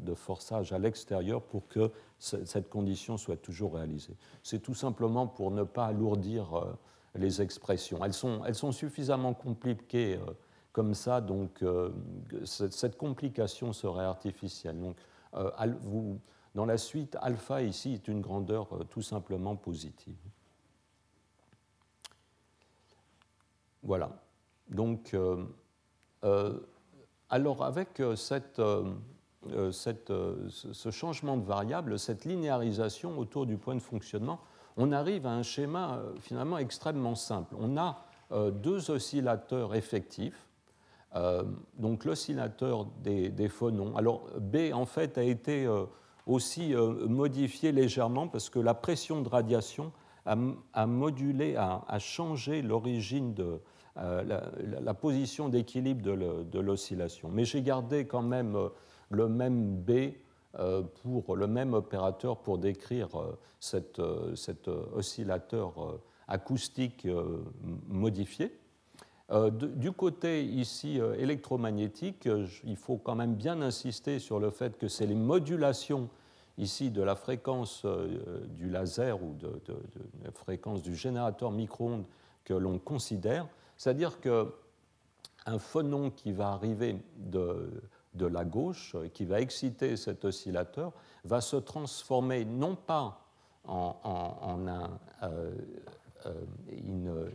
[0.00, 4.14] de forçage à l'extérieur pour que cette condition soit toujours réalisée.
[4.42, 6.72] C'est tout simplement pour ne pas alourdir euh,
[7.14, 8.04] les expressions.
[8.04, 10.18] Elles sont, elles sont suffisamment compliquées
[10.72, 11.90] comme ça, donc euh,
[12.44, 14.78] cette complication serait artificielle.
[14.80, 14.96] Donc,
[15.34, 15.50] euh,
[16.54, 20.16] dans la suite, alpha ici est une grandeur euh, tout simplement positive.
[23.82, 24.22] Voilà.
[24.70, 25.16] Donc,
[27.28, 28.62] alors avec cette,
[29.72, 30.12] cette,
[30.48, 34.40] ce changement de variable, cette linéarisation autour du point de fonctionnement,
[34.76, 37.54] on arrive à un schéma finalement extrêmement simple.
[37.58, 38.04] On a
[38.52, 40.50] deux oscillateurs effectifs
[41.16, 41.42] euh,
[41.76, 43.96] donc l'oscillateur des, phonons.
[43.96, 45.84] Alors B en fait a été euh,
[46.26, 49.92] aussi euh, modifié légèrement parce que la pression de radiation
[50.26, 53.60] a, modulé, a, changé l'origine de
[53.96, 57.28] la, position d'équilibre de l'oscillation.
[57.30, 58.56] Mais j'ai gardé quand même
[59.10, 60.12] le même B
[61.02, 63.08] pour le même opérateur pour décrire
[63.60, 63.98] cet
[64.68, 67.06] oscillateur acoustique
[67.88, 68.56] modifié.
[69.52, 72.28] du côté ici électromagnétique,
[72.64, 76.08] il faut quand même bien insister sur le fait que c'est les modulations
[76.60, 77.84] ici de la fréquence
[78.56, 79.60] du laser ou de,
[80.24, 82.04] la fréquence du générateur micro-ondes
[82.44, 83.46] que l'on considère.
[83.80, 90.92] C'est-à-dire qu'un phonon qui va arriver de, de, la gauche, qui va exciter cet oscillateur,
[91.24, 93.24] va se transformer non pas
[93.64, 94.90] en, un...
[95.22, 95.52] Euh,
[96.26, 97.30] euh,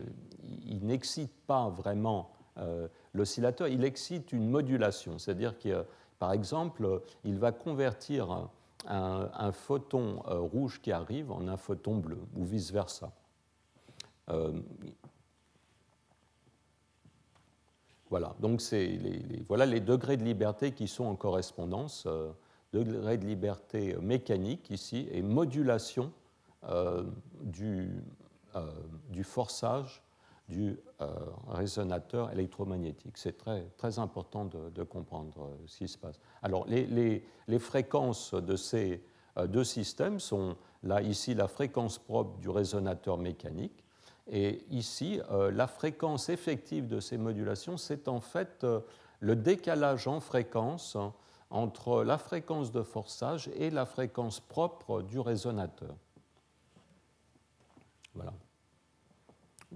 [0.62, 2.30] il n'excite pas vraiment
[2.60, 5.18] euh, l'oscillateur, il excite une modulation.
[5.18, 5.84] C'est-à-dire que,
[6.20, 8.48] par exemple, il va convertir
[8.86, 13.12] un, photon rouge qui arrive en un photon bleu, ou vice-versa.
[18.10, 22.32] Voilà, donc les, voilà les degrés de liberté qui sont en correspondance, euh,
[22.72, 26.12] degré de liberté mécanique ici et modulation
[26.70, 27.04] euh,
[27.42, 28.04] du,
[28.56, 28.70] euh,
[29.10, 30.04] du, forçage
[30.48, 30.78] du
[31.48, 33.18] résonateur électromagnétique.
[33.18, 36.20] C'est très, important de, comprendre ce qui se passe.
[36.44, 39.04] Alors les, les, les fréquences de ces
[39.48, 43.85] deux systèmes sont là ici la fréquence propre du résonateur mécanique
[44.28, 48.80] et ici, euh, la fréquence effective de ces modulations, c'est en fait euh,
[49.20, 50.98] le décalage en fréquence
[51.52, 55.96] entre la fréquence de forçage et la fréquence propre du résonateur.
[58.16, 58.34] Voilà.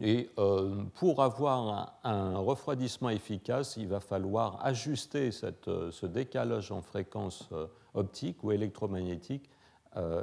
[0.01, 7.49] Et euh, pour avoir un, refroidissement efficace, il va falloir ajuster ce décalage en fréquence
[7.93, 9.49] optique ou électromagnétique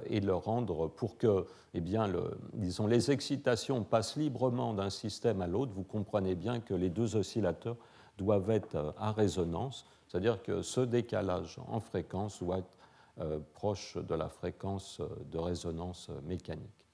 [0.09, 1.44] et le rendre pour que
[1.76, 5.72] eh bien, le, disons, les excitations passent librement d'un système à l'autre.
[5.74, 7.76] Vous comprenez bien que les deux oscillateurs
[8.16, 12.79] doivent être euh, à résonance, c'est-à-dire que ce décalage en fréquence doit être
[13.18, 16.87] euh, proche de la fréquence de résonance mécanique.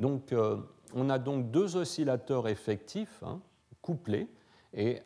[0.00, 0.34] Donc,
[0.94, 3.40] on a donc deux oscillateurs effectifs hein,
[3.82, 4.26] couplés
[4.74, 5.00] et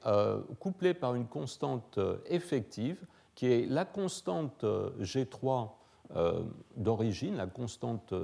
[0.59, 5.69] couplés par une constante effective qui est la constante G3
[6.15, 6.45] euh,
[6.77, 8.15] d'origine, la constante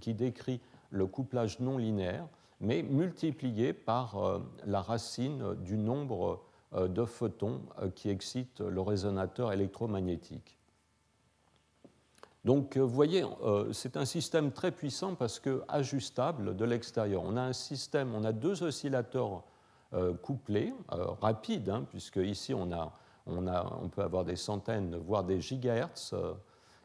[0.00, 2.26] qui décrit le couplage non linéaire,
[2.60, 6.40] mais multipliée par euh, la racine du nombre
[6.74, 7.60] euh, de photons
[7.94, 10.58] qui excitent le résonateur électromagnétique.
[12.44, 13.24] Donc, vous voyez,
[13.70, 17.22] c'est un système très puissant parce que ajustable de l'extérieur.
[17.24, 19.44] On a un système, on a deux oscillateurs
[20.22, 22.68] couplés, rapides, hein, puisque ici on,
[23.90, 26.16] peut avoir des centaines, voire des gigahertz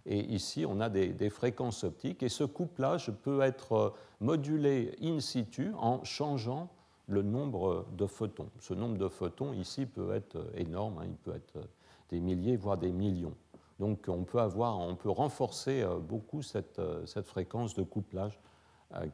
[0.10, 2.24] et ici, on a des, fréquences optiques.
[2.24, 3.90] Et ce couplage peut être euh,
[4.22, 6.70] modulé in situ en changeant
[7.08, 8.50] le nombre de photons.
[8.60, 11.08] Ce nombre de photons ici peut être euh, énorme, hein.
[11.08, 11.64] il peut être euh,
[12.10, 13.36] des milliers, voire des millions.
[13.80, 18.40] Donc on peut, avoir, on peut renforcer beaucoup cette, cette fréquence de couplage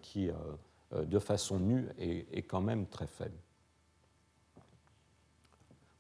[0.02, 0.30] qui,
[0.96, 3.36] de façon nue, est quand même très faible.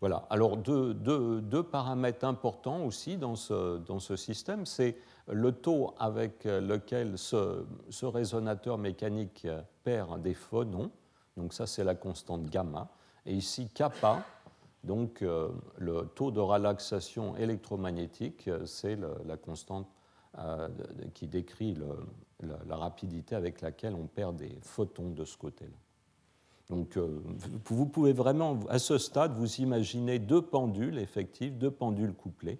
[0.04, 0.26] Voilà.
[0.30, 4.98] Alors, deux, paramètres importants aussi dans ce, système, c'est
[5.30, 7.64] le taux avec lequel ce,
[8.06, 9.48] résonateur mécanique
[9.86, 10.92] perd des phonons.
[11.38, 12.90] Donc, ça, c'est la constante gamma.
[13.26, 14.26] Et ici, kappa,
[14.84, 19.88] donc euh, le taux de relaxation électromagnétique, c'est la constante
[20.38, 20.68] euh,
[21.14, 21.78] qui décrit
[22.42, 25.83] la rapidité avec laquelle on perd des photons de ce côté-là.
[26.74, 27.20] Donc euh,
[27.66, 32.58] vous pouvez vraiment, à ce stade, vous imaginer deux pendules effectives, deux pendules couplées,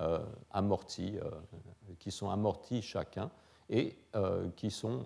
[0.00, 0.18] euh,
[0.50, 1.30] amortis, euh,
[1.98, 3.30] qui sont amortis chacun,
[3.70, 3.96] et
[4.56, 5.04] qui sont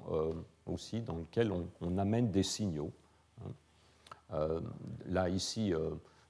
[0.66, 1.50] aussi dans lesquels
[1.80, 2.92] on, amène des signaux.
[3.40, 4.60] Hein.
[5.06, 5.72] là, ici,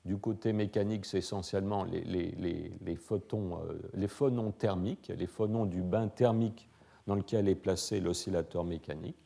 [0.06, 3.58] du côté mécanique, c'est essentiellement les, photons,
[3.92, 6.70] les phonons thermiques, les phonons du bain thermique
[7.06, 9.21] dans lequel est placé l'oscillateur mécanique.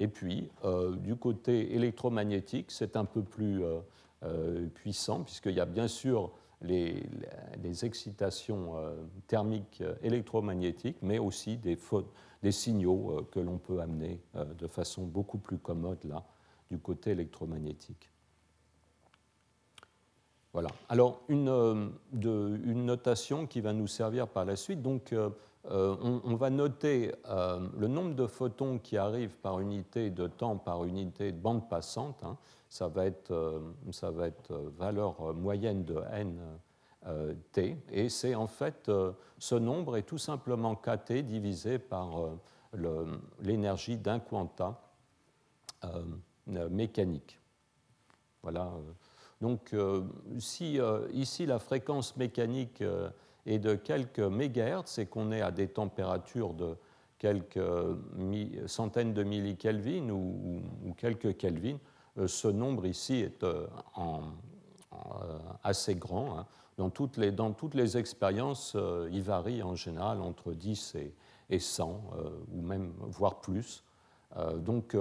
[0.00, 3.80] Et puis, euh, du côté électromagnétique, c'est un peu plus euh,
[4.22, 6.32] euh, puissant, puisqu'il y a bien sûr
[6.62, 7.02] les,
[7.82, 8.74] excitations
[9.26, 11.78] thermiques électromagnétiques, mais aussi des,
[12.50, 16.22] signaux que l'on peut amener de façon beaucoup plus commode là,
[16.70, 18.10] du côté électromagnétique.
[20.52, 20.68] Voilà.
[20.90, 24.82] Alors, une, une, notation qui va nous servir par la suite.
[24.82, 25.14] Donc,
[25.66, 25.94] euh,
[26.24, 30.84] on, va noter euh, le nombre de photons qui arrivent par unité de temps, par
[30.84, 32.24] unité de bande passante.
[32.24, 32.38] Hein.
[32.70, 33.60] Ça va être, euh,
[33.92, 36.40] ça va être valeur moyenne de n
[37.52, 37.76] t.
[37.92, 38.90] Et c'est en fait,
[39.38, 42.10] ce nombre est tout simplement kt divisé par
[43.40, 44.78] l'énergie d'un quanta
[46.46, 47.40] mécanique.
[48.42, 48.70] Voilà.
[49.40, 49.74] Donc,
[50.38, 50.78] si
[51.14, 52.84] ici la fréquence mécanique
[53.46, 56.76] et de quelques mégahertz et qu'on est à des températures de
[57.18, 57.60] quelques
[58.66, 60.62] centaines de millikelvin ou,
[60.96, 61.76] quelques kelvin,
[62.26, 63.44] ce nombre ici est
[65.62, 66.38] assez grand.
[66.38, 66.46] Hein.
[66.78, 68.74] Dans, toutes les, dans toutes les expériences,
[69.10, 71.14] il varie en général entre 10 et,
[71.50, 72.00] et 100,
[72.54, 73.84] ou même voire plus.
[74.56, 74.94] donc,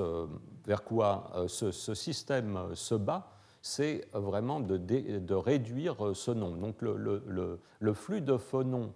[0.00, 0.26] euh,
[0.64, 3.30] vers quoi euh, ce, système se bat,
[3.66, 6.58] c'est vraiment de, réduire ce nombre.
[6.58, 8.92] Donc le, flux de phonons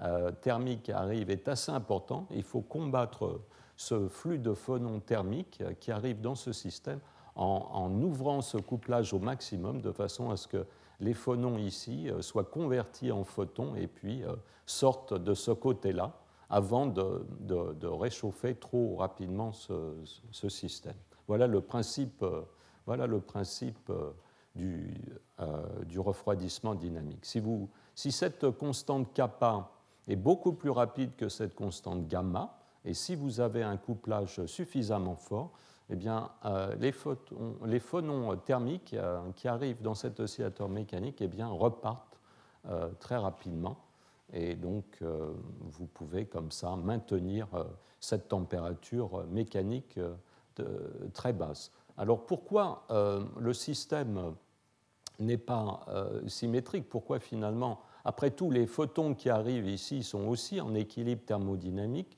[0.00, 2.26] euh, thermiques qui arrive est assez important.
[2.30, 3.42] Il faut combattre
[3.76, 6.98] ce flux de phonons thermiques qui arrive dans ce système
[7.34, 10.64] en, ouvrant ce couplage au maximum de façon à ce que
[11.00, 14.22] les phonons ici soient convertis en photons et puis
[14.64, 16.14] sortent de ce côté-là
[16.48, 20.96] avant de, réchauffer trop rapidement ce, système.
[21.28, 22.42] Voilà le principe, euh,
[22.86, 24.12] voilà le principe euh,
[24.54, 24.94] du,
[25.40, 27.24] euh, du, refroidissement dynamique.
[27.26, 29.70] Si, vous, si cette constante kappa
[30.08, 35.16] est beaucoup plus rapide que cette constante gamma, et si vous avez un couplage suffisamment
[35.16, 35.52] fort,
[35.90, 36.30] eh bien,
[36.80, 38.96] les, photons, les, phonons thermiques
[39.36, 42.18] qui arrivent dans cet oscillateur mécanique eh bien, repartent
[42.98, 43.86] très rapidement
[44.32, 47.64] et donc euh, vous pouvez comme ça maintenir euh,
[48.00, 51.70] cette température mécanique euh, très basse.
[51.98, 52.86] Alors pourquoi
[53.38, 54.34] le système
[55.18, 55.86] n'est pas
[56.26, 56.88] symétrique?
[56.88, 62.16] Pourquoi finalement, après tout, les photons qui arrivent ici sont aussi en équilibre thermodynamique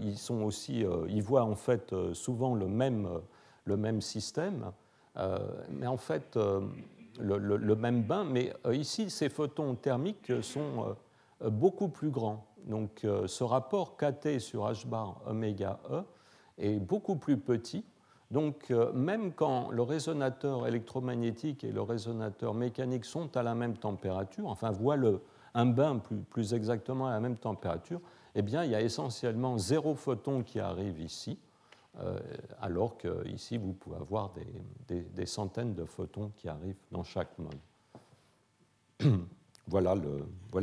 [0.00, 3.08] ils, sont aussi, ils voient en fait souvent le même,
[3.64, 4.72] le même système,
[5.70, 6.38] mais en fait
[7.20, 8.24] le, le même bain.
[8.24, 10.96] Mais ici, ces photons thermiques sont
[11.42, 12.46] euh, beaucoup plus grand.
[12.66, 16.02] Donc euh, ce rapport KT sur H bar oméga E
[16.58, 17.84] est beaucoup plus petit.
[18.30, 23.76] Donc euh, même quand le résonateur électromagnétique et le résonateur mécanique sont à la même
[23.76, 24.98] température, enfin voient
[25.54, 26.00] un bain
[26.30, 28.00] plus, exactement à la même température,
[28.34, 31.38] eh bien il y a essentiellement zéro photon qui arrive ici,
[32.60, 34.32] alors qu'ici vous pouvez avoir
[34.88, 37.54] des, centaines de photons qui arrivent dans chaque mode.
[39.68, 39.94] voilà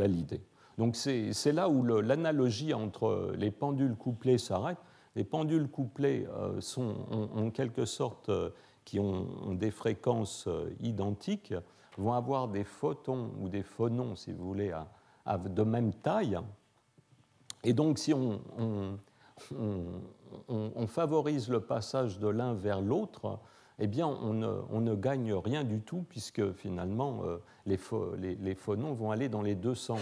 [0.08, 0.42] l'idée.
[0.78, 4.80] Donc c'est là où l'analogie entre les pendules couplées s'arrête.
[5.16, 8.50] Les pendules couplées euh, sont en, quelque sorte euh,
[8.86, 11.54] qui ont, des fréquences euh, identiques,
[11.98, 14.74] vont avoir des photons ou des phonons, si vous voulez,
[15.28, 16.40] de même taille.
[17.64, 18.40] Et donc si on,
[20.88, 23.40] favorise le passage de l'un vers l'autre,
[23.80, 24.34] eh bien, on
[24.80, 27.24] ne, gagne rien du tout, puisque finalement,
[27.66, 27.76] les
[28.56, 30.00] phonons vont aller dans les deux sens.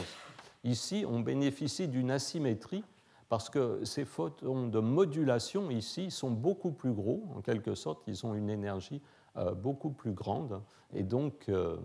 [0.63, 2.83] Ici, on bénéficie d'une asymétrie
[3.29, 8.25] parce que ces photons de modulation ici sont beaucoup plus gros, en quelque sorte, ils
[8.25, 9.01] ont une énergie
[9.37, 10.61] euh, beaucoup plus grande,
[10.93, 11.77] et donc euh,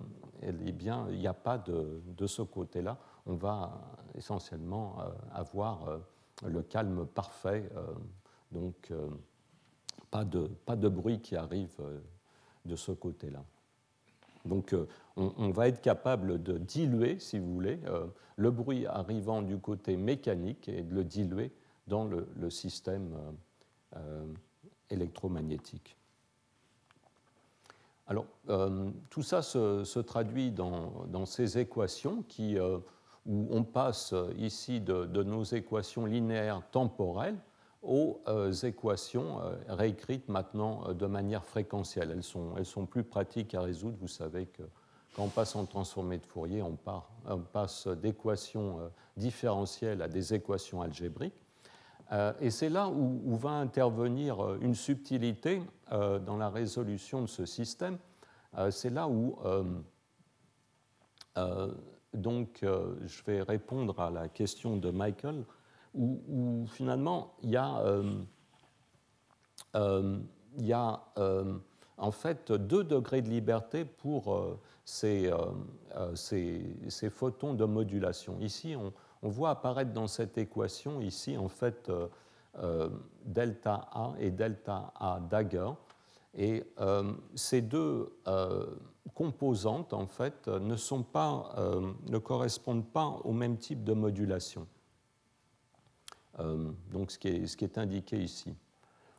[0.42, 3.78] eh il n'y a pas de, ce côté-là, on va
[4.14, 6.00] essentiellement euh, avoir
[6.46, 7.70] le calme parfait,
[8.50, 8.92] donc
[10.10, 11.76] pas de, pas de bruit qui arrive
[12.64, 13.44] de ce côté-là.
[14.44, 14.86] Donc euh,
[15.16, 19.96] on, va être capable de diluer, si vous voulez, euh, le bruit arrivant du côté
[19.96, 21.52] mécanique et de le diluer
[21.86, 23.14] dans le, système
[23.96, 24.26] euh,
[24.90, 25.96] électromagnétique.
[28.06, 28.26] Alors,
[29.08, 32.22] tout ça se, traduit dans, ces équations
[33.24, 37.38] où on passe ici de nos équations linéaires temporelles
[37.84, 42.10] aux euh, équations euh, réécrites maintenant euh, de manière fréquentielle.
[42.10, 43.96] Elles sont, elles sont plus pratiques à résoudre.
[44.00, 44.62] Vous savez que
[45.14, 46.76] quand on passe en transformé de Fourier, on,
[47.52, 51.40] passe d'équations différentielles à des équations algébriques.
[52.40, 55.62] Et c'est là où, va intervenir une subtilité
[55.92, 57.96] dans la résolution de ce système.
[58.70, 59.38] C'est là où,
[62.12, 65.44] donc, je vais répondre à la question de Michael
[65.94, 68.18] où, finalement il y a, euh,
[69.76, 70.18] euh,
[71.18, 71.58] euh,
[71.96, 75.30] en fait deux degrés de liberté pour ces,
[77.10, 78.38] photons de modulation.
[78.40, 78.92] Ici, on,
[79.28, 81.90] voit apparaître dans cette équation, ici, en fait,
[83.24, 85.70] delta A et delta A dagger.
[86.36, 86.64] Et
[87.34, 88.12] ces deux
[89.14, 94.66] composantes, en fait, ne correspondent pas au même type de modulation.
[96.40, 98.54] Euh, donc ce qui, est, indiqué ici.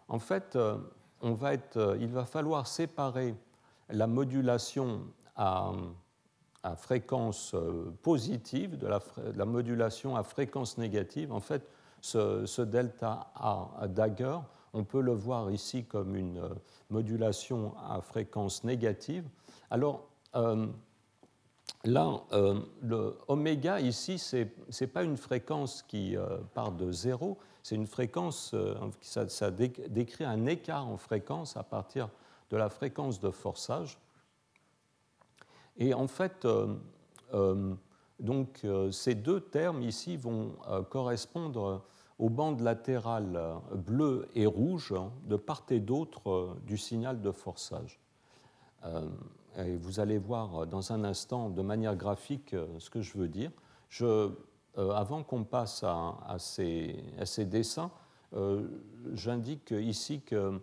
[0.08, 0.78] En fait, euh,
[1.24, 3.36] euh, il va falloir séparer
[3.90, 5.02] la modulation
[5.36, 5.72] à,
[6.64, 7.56] à fréquence
[8.02, 9.00] positive de la,
[9.36, 11.32] la, modulation à fréquence négative.
[11.32, 11.68] En fait,
[12.02, 14.38] ce, delta A dagger,
[14.74, 16.42] on peut le voir ici comme une
[16.90, 19.28] modulation à fréquence négative.
[19.70, 20.08] Alors,
[21.86, 22.22] là,
[22.82, 26.16] le oméga ici, ce n'est pas une fréquence qui
[26.54, 28.56] part de zéro, c'est une fréquence,
[29.02, 32.10] ça, ça, décrit un écart en fréquence à partir
[32.50, 33.98] de la fréquence de forçage.
[35.78, 36.46] Et en fait,
[38.20, 41.84] donc, euh, ces deux termes ici vont euh, correspondre
[42.18, 44.94] aux bandes latérales euh, bleues et rouges
[45.26, 48.00] de part et d'autre du signal de forçage.
[49.80, 53.52] Vous allez voir dans un instant de manière graphique ce que je veux dire.
[53.90, 54.30] Je,
[54.78, 57.92] avant qu'on passe à, ces, dessins,
[59.14, 60.60] j'indique ici que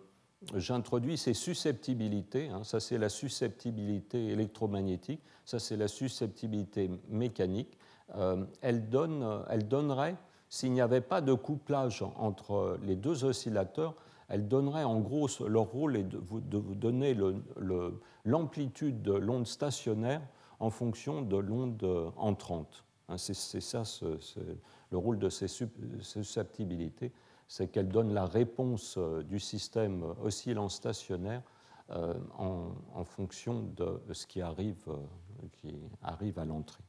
[0.55, 2.49] j'introduis ces susceptibilités.
[2.49, 2.63] Hein.
[2.63, 5.21] ça, c'est la susceptibilité électromagnétique.
[5.45, 7.77] Ça, c'est la susceptibilité mécanique.
[8.15, 10.15] Euh, elle donnerait,
[10.49, 13.95] s'il n'y avait pas de couplage entre les deux oscillateurs,
[14.33, 17.15] elle donnerait en gros leur rôle est de vous, donner
[18.25, 20.21] l'amplitude de l'onde stationnaire
[20.59, 22.83] en fonction de l'onde entrante.
[23.09, 23.83] Hein, c'est ça
[24.91, 27.11] le rôle de ces susceptibilités
[27.47, 31.43] c'est qu'elle donne la réponse euh, du système oscillant stationnaire
[31.91, 34.97] euh, en, fonction de ce qui arrive, euh,
[35.51, 36.83] qui arrive à l'entrée.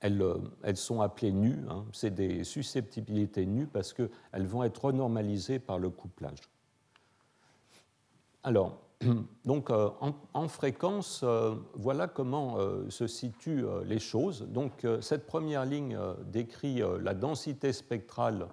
[0.00, 0.22] Elles,
[0.62, 1.84] elles, sont appelées nues, hein.
[1.92, 6.38] c'est des susceptibilités nues parce qu'elles vont être renormalisées par le couplage.
[8.44, 8.80] Alors,
[9.44, 9.90] donc euh,
[10.34, 14.46] en, fréquence, euh, voilà comment euh, se situent les choses.
[14.48, 18.48] Donc cette première ligne décrit la densité spectrale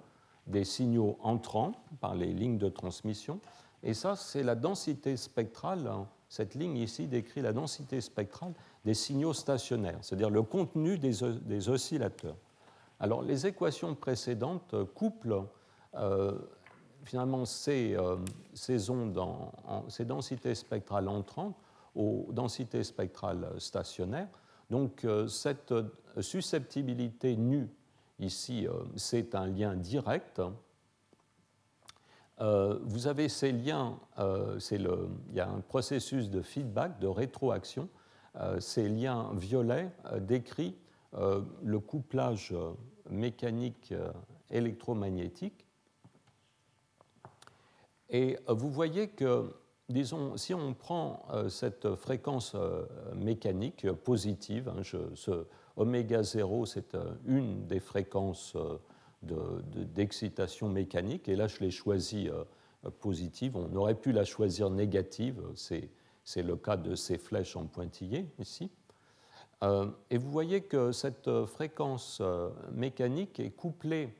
[0.46, 3.40] des signaux entrants par les lignes de transmission.
[3.82, 5.86] Et ça, c'est la densité spectrale.
[5.86, 6.06] Hein.
[6.28, 8.52] Cette ligne ici décrit la densité spectrale
[8.86, 12.36] des signaux stationnaires, c'est-à-dire le contenu des, oscillateurs.
[13.00, 15.42] Alors les équations précédentes couplent
[17.06, 18.16] finalement ces, euh,
[18.88, 19.20] ondes,
[19.88, 21.56] ces densités spectrales entrantes
[21.96, 24.28] aux densités spectrales stationnaires.
[24.70, 25.74] Donc euh, cette
[26.20, 27.68] susceptibilité nue,
[28.20, 30.40] ici, euh, c'est un lien direct.
[32.38, 37.88] vous avez ces liens, le, il y a un processus de feedback, de rétroaction.
[38.60, 40.74] Ces liens violets décrivent
[41.12, 42.54] le couplage
[43.10, 43.94] mécanique
[44.50, 45.66] électromagnétique.
[48.10, 49.52] Et euh, vous voyez que,
[49.88, 52.84] disons, si on prend euh, cette fréquence euh,
[53.14, 54.82] mécanique positive, hein,
[55.14, 58.56] ce oméga 0, c'est une des fréquences
[59.22, 62.30] d'excitation mécanique, et là je l'ai choisie
[63.00, 65.90] positive, on aurait pu la choisir négative, c'est
[66.36, 68.70] le cas de ces flèches en pointillé ici.
[69.62, 72.20] et vous voyez que cette fréquence
[72.72, 74.12] mécanique est couplée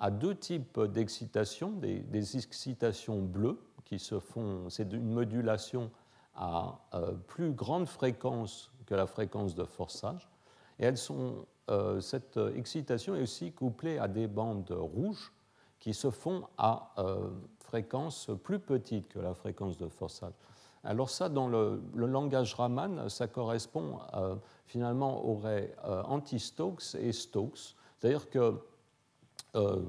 [0.00, 5.90] à deux types d'excitation, des, excitations bleues qui se font, c'est une modulation
[6.34, 10.28] à euh, plus grande fréquence que la fréquence de forçage.
[10.78, 15.32] Et elles sont, euh, cette excitation est aussi couplée à des bandes rouges
[15.78, 20.32] qui se font à euh, fréquence plus petite que la fréquence de forçage.
[20.82, 23.98] Alors ça, dans le, langage Raman, ça correspond
[24.66, 27.76] finalement aux raies anti-Stokes et Stokes.
[27.98, 28.54] C'est-à-dire que
[29.56, 29.82] euh,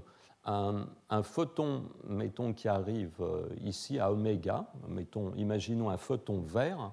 [0.44, 6.92] un, photon, mettons, qui arrive euh, ici à oméga, mettons, imaginons un photon vert,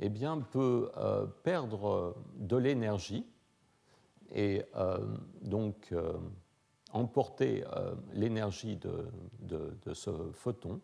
[0.00, 3.24] eh bien, peut euh, perdre de l'énergie
[4.34, 4.62] et
[5.42, 5.94] donc
[6.92, 7.62] emporter
[8.12, 10.80] l'énergie de, ce photon,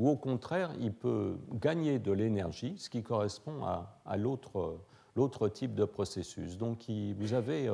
[0.00, 5.84] ou au contraire, il peut gagner de l'énergie, ce qui correspond à, l'autre type de
[5.84, 6.58] processus.
[6.58, 7.70] Donc, vous avez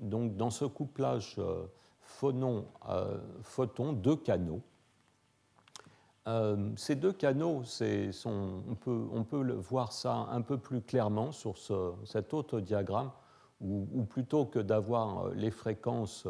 [0.00, 1.66] donc dans ce couplage euh,
[2.00, 4.62] phonon-photon, deux canaux.
[6.26, 7.62] Euh, ces deux canaux,
[8.24, 11.56] on, peut, voir ça un peu plus clairement sur
[12.04, 13.10] cet autre diagramme,
[13.60, 16.26] où, plutôt que d'avoir euh, les fréquences,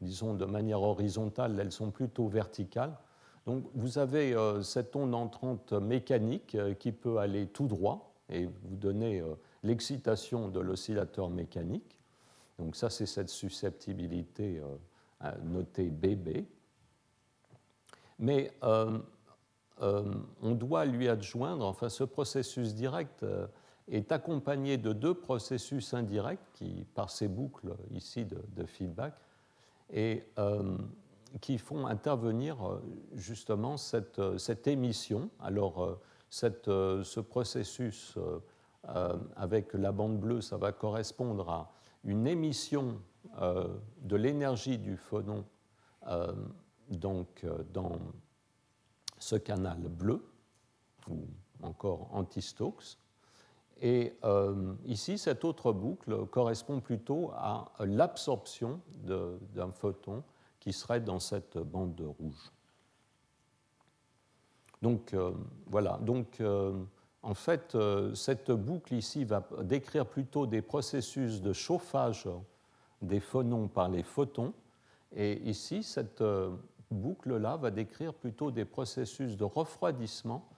[0.00, 2.96] disons, de manière horizontale, elles sont plutôt verticales.
[3.48, 9.22] Donc vous avez cette onde entrante mécanique qui peut aller tout droit et vous donner
[9.62, 11.98] l'excitation de l'oscillateur mécanique.
[12.58, 14.60] Donc ça, c'est cette susceptibilité
[15.24, 16.44] euh, notée BB.
[18.18, 18.98] Mais euh,
[19.80, 23.24] euh, on doit lui adjoindre, enfin ce processus direct
[23.86, 29.14] est accompagné de deux processus indirects qui, par ces boucles ici de, feedback,
[29.90, 30.24] et
[31.40, 32.80] qui font intervenir
[33.14, 35.30] justement cette, cette émission.
[35.40, 35.98] Alors
[36.30, 38.16] cette, ce processus
[39.36, 41.72] avec la bande bleue, ça va correspondre à
[42.04, 43.00] une émission
[43.40, 43.68] euh,
[44.02, 45.44] de l'énergie du phonon
[46.88, 47.98] donc, dans
[49.18, 50.24] ce canal bleu,
[51.10, 51.26] ou
[51.62, 52.96] encore anti-Stokes.
[53.82, 54.16] Et
[54.86, 60.24] ici, cette autre boucle correspond plutôt à l'absorption d'un photon
[60.60, 62.52] qui serait dans cette bande rouge.
[64.82, 65.14] Donc
[65.66, 66.40] voilà, donc
[67.22, 72.28] en fait, euh, cette boucle ici va décrire plutôt des processus de chauffage
[73.02, 74.52] des phonons par les photons.
[75.14, 76.50] Et ici, cette euh,
[76.90, 80.48] boucle-là va décrire plutôt des processus de refroidissement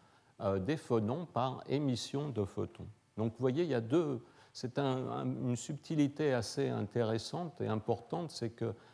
[0.41, 2.87] euh, des phonons par émission de photons.
[3.17, 4.23] Donc vous voyez, il y a deux.
[4.53, 8.51] C'est une subtilité assez intéressante et importante, c'est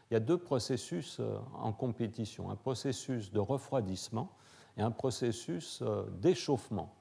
[0.06, 1.20] qu'il y a deux processus
[1.54, 4.30] en compétition, un processus de refroidissement
[4.76, 5.82] et un processus
[6.20, 6.94] d'échauffement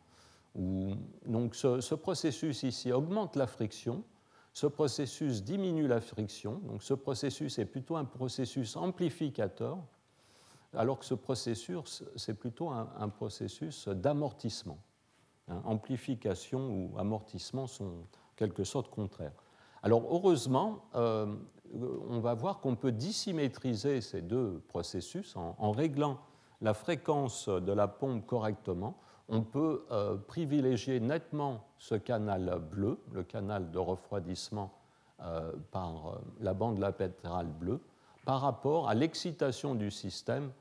[0.56, 4.04] donc ce, processus ici augmente la friction,
[4.54, 9.78] ce processus diminue la friction, donc ce processus est plutôt un processus amplificateur,
[10.74, 14.78] alors que ce processus, c'est plutôt un, processus d'amortissement.
[15.48, 19.34] Hein, amplification ou amortissement sont en quelque sorte contraires.
[19.84, 21.36] Alors heureusement, euh,
[22.10, 26.20] on va voir qu'on peut dissymétriser ces deux processus en réglant
[26.62, 28.98] la fréquence de la pompe correctement
[29.28, 34.72] on peut euh, privilégier nettement ce canal bleu, le canal de refroidissement
[35.22, 37.80] euh, par euh, la bande latérale bleue,
[38.26, 40.52] par rapport à l'excitation du système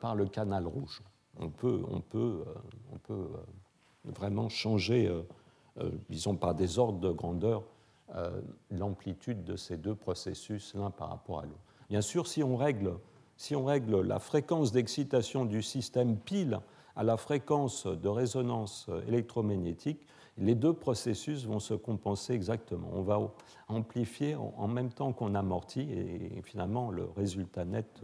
[0.00, 1.02] par le canal rouge.
[1.38, 2.44] On peut, on peut,
[2.92, 3.28] on peut
[4.04, 5.12] vraiment changer,
[6.08, 7.64] disons par des ordres de grandeur,
[8.70, 11.74] l'amplitude de ces deux processus l'un par rapport à l'autre.
[11.90, 12.94] Bien sûr, si on règle,
[13.36, 16.60] si on règle la fréquence d'excitation du système pile
[16.94, 20.06] à la fréquence de résonance électromagnétique,
[20.38, 22.88] les deux processus vont se compenser exactement.
[22.92, 23.20] On va
[23.68, 28.02] amplifier en même temps qu'on amortit et finalement le résultat net,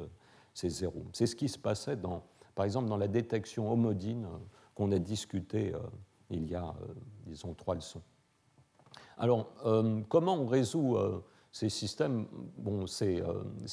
[0.55, 1.05] c'est zéro.
[1.12, 2.22] C'est ce qui se passait, dans,
[2.55, 4.26] par exemple, dans la détection homodine
[4.74, 5.78] qu'on a discuté euh,
[6.30, 6.94] il y a, euh,
[7.26, 8.03] disons, trois leçons.
[9.18, 10.96] Alors, euh, comment on résout
[11.52, 12.26] ces systèmes,
[12.58, 13.22] bon, c'est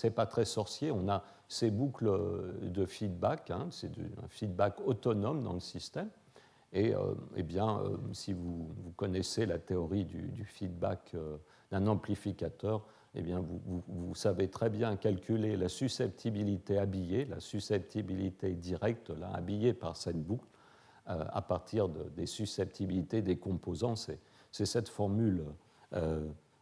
[0.04, 0.92] n'est pas très sorcier.
[0.92, 2.12] On a ces boucles
[2.62, 6.10] de feedback, hein, c'est un feedback autonome dans le système.
[6.72, 11.38] Et euh, eh bien, euh, si vous, connaissez la théorie du, feedback euh,
[11.72, 12.86] d'un amplificateur,
[13.16, 19.32] eh bien, vous, vous, savez très bien calculer la susceptibilité habillée, la susceptibilité directe, là,
[19.34, 20.48] habillée par cette boucle,
[21.08, 23.96] à partir des susceptibilités des composants.
[24.52, 25.44] Cette formule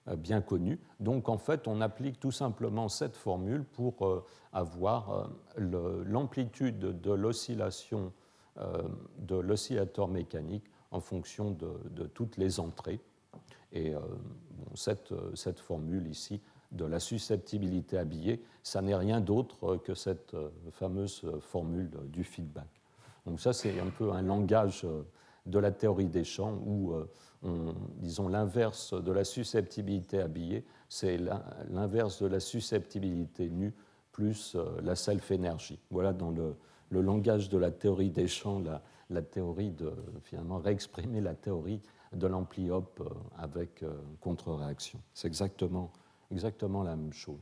[0.08, 0.80] euh, bien connu.
[1.00, 7.12] Donc en fait, on applique tout simplement cette formule pour euh, avoir euh, l'amplitude de
[7.12, 8.12] l'oscillation
[9.20, 13.00] de l'oscillateur mécanique en fonction de, toutes les entrées.
[13.72, 13.94] Et
[14.74, 20.36] cette, cette, formule ici de la susceptibilité habillée, ça n'est rien d'autre que cette
[20.72, 22.82] fameuse formule du feedback.
[23.28, 24.88] Donc ça, c'est un peu un langage
[25.46, 26.96] de la théorie des champs où
[27.98, 31.18] disons, l'inverse de la susceptibilité habillée, c'est
[31.70, 33.74] l'inverse de la susceptibilité nue
[34.18, 35.80] plus euh, la self-énergie.
[35.92, 36.56] Voilà dans le,
[36.90, 38.64] langage de la théorie des champs,
[39.10, 41.82] la, théorie de finalement réexprimer la théorie
[42.14, 45.00] de l'ampli-hop euh, avec euh, contre-réaction.
[45.14, 45.92] C'est exactement,
[46.32, 47.38] exactement la même chose.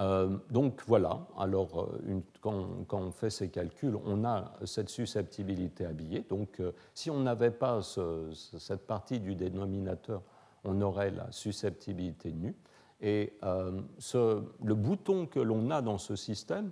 [0.00, 6.24] Euh, donc voilà, alors euh, quand, on fait ces calculs, on a cette susceptibilité habillée.
[6.28, 10.22] Donc euh, si on n'avait pas cette partie du dénominateur,
[10.64, 12.56] on aurait la susceptibilité nue.
[13.00, 16.70] Et le bouton que l'on a dans ce système,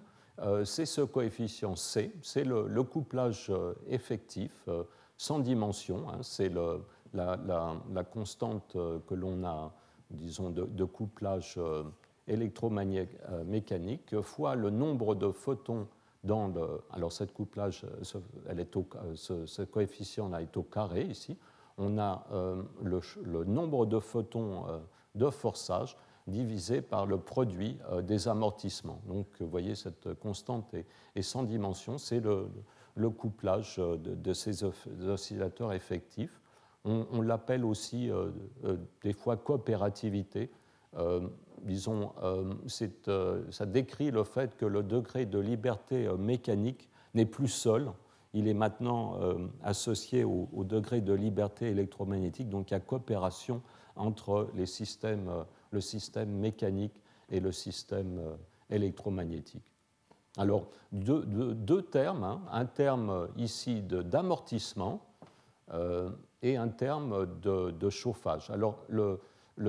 [0.64, 3.52] c'est ce coefficient C, c'est le, couplage
[3.86, 4.66] effectif
[5.18, 6.20] sans dimension, hein.
[6.22, 7.36] c'est la,
[7.92, 9.74] la, constante que l'on a,
[10.10, 11.58] disons, de, de couplage
[12.28, 15.88] électromécanique fois le nombre de photons
[16.24, 16.82] dans le.
[16.92, 17.84] Alors, cette couplage,
[18.48, 21.36] elle est au, ce, coefficient-là est au carré ici.
[21.78, 24.78] On a euh, le, nombre de photons euh,
[25.14, 25.96] de forçage
[26.26, 29.00] divisé par le produit euh, des amortissements.
[29.06, 31.98] Donc, vous voyez, cette constante est, sans dimension.
[31.98, 32.46] C'est le,
[32.94, 36.40] le, couplage de, ces oscillateurs effectifs.
[36.84, 38.10] On l'appelle aussi
[39.04, 40.50] des fois coopérativité
[41.62, 42.54] disons, euh,
[43.08, 47.90] euh, ça décrit le fait que le degré de liberté euh, mécanique n'est plus seul,
[48.34, 49.18] il est maintenant
[49.62, 53.60] associé au, degré de liberté électromagnétique, donc il y a coopération
[53.94, 55.30] entre les systèmes,
[55.70, 56.94] le système mécanique
[57.28, 58.22] et le système
[58.70, 59.62] électromagnétique.
[60.38, 62.40] Alors, deux, termes, hein.
[62.50, 65.04] un terme ici d'amortissement
[66.40, 68.48] et un terme de, de, chauffage.
[68.48, 69.20] Alors, le,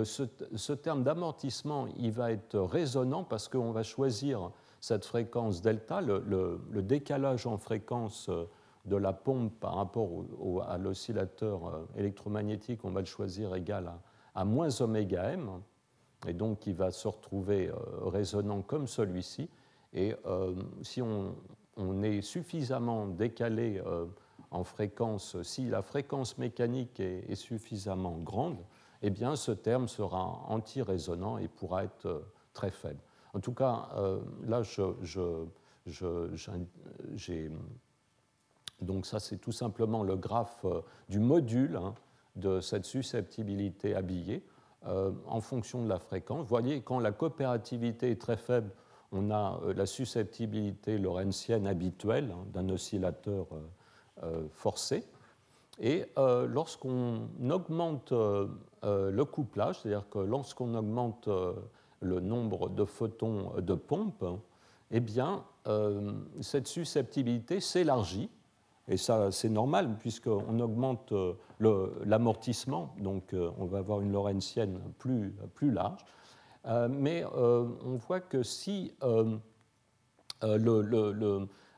[0.03, 6.59] ce, terme d'amortissement, il va être résonant parce qu'on va choisir cette fréquence delta, le,
[6.81, 8.45] décalage en fréquence euh,
[8.86, 10.09] de la pompe par rapport
[10.67, 13.91] à l'oscillateur euh, électromagnétique, on va le choisir égal
[14.36, 15.61] à, moins oméga m,
[16.27, 17.75] et donc il va se retrouver euh,
[18.07, 19.49] résonant comme celui-ci.
[19.93, 20.15] Et
[20.81, 21.36] si on,
[22.01, 23.79] est suffisamment décalé
[24.49, 28.57] en fréquence, si la fréquence mécanique est suffisamment grande,
[29.06, 32.20] eh bien, ce terme sera anti-résonant et pourra être euh,
[32.54, 33.01] très faible.
[33.34, 34.64] En tout cas, euh, là.
[38.82, 41.95] Donc, ça, c'est tout simplement le graphe euh, du module hein,
[42.38, 44.43] de cette susceptibilité habillée
[45.28, 46.41] en fonction de la fréquence.
[46.41, 48.70] Vous voyez, quand la coopérativité est très faible,
[49.14, 53.47] on a la susceptibilité lorentzienne habituelle hein, d'un oscillateur
[54.51, 55.06] forcé.
[55.80, 58.13] Et lorsqu'on augmente
[58.84, 61.53] euh, le couplage, c'est-à-dire que lorsqu'on augmente euh,
[62.01, 64.26] le nombre de photons de pompe,
[64.91, 66.11] eh bien, euh,
[66.41, 68.30] cette susceptibilité s'élargit.
[68.89, 71.13] Et ça, c'est normal, puisqu'on augmente
[71.61, 76.03] l'amortissement, donc on va avoir une lorentzienne plus, plus large.
[76.89, 79.39] mais on voit que si le,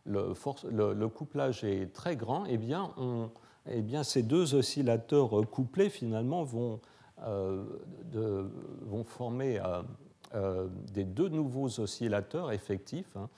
[0.03, 3.29] le, couplage est très grand, eh bien, on,
[3.69, 6.79] eh bien, ces deux oscillateurs couplés, finalement, vont
[7.23, 7.63] euh,
[8.81, 9.81] vont former euh,
[10.35, 13.29] euh, des deux nouveaux oscillateurs effectifs, hein,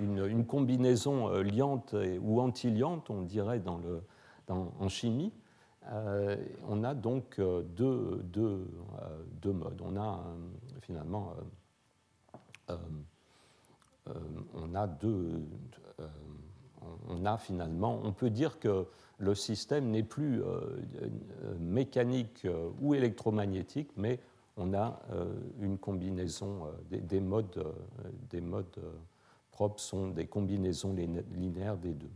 [0.00, 4.02] une, combinaison liante ou antiliante, on dirait dans le,
[4.46, 5.32] dans, en chimie.
[6.68, 8.66] on a donc deux, deux,
[9.42, 9.80] deux, modes.
[9.84, 10.20] On a
[10.80, 11.34] finalement
[14.54, 15.42] on a deux,
[17.08, 18.86] on a finalement, on peut dire que
[19.18, 20.60] le système n'est plus euh,
[21.02, 24.20] euh, mécanique euh, ou électromagnétique, mais
[24.58, 25.00] on a
[25.60, 27.62] une combinaison des, modes,
[28.30, 28.80] des modes
[29.50, 30.94] propres sont des combinaisons
[31.34, 32.10] linéaires des deux.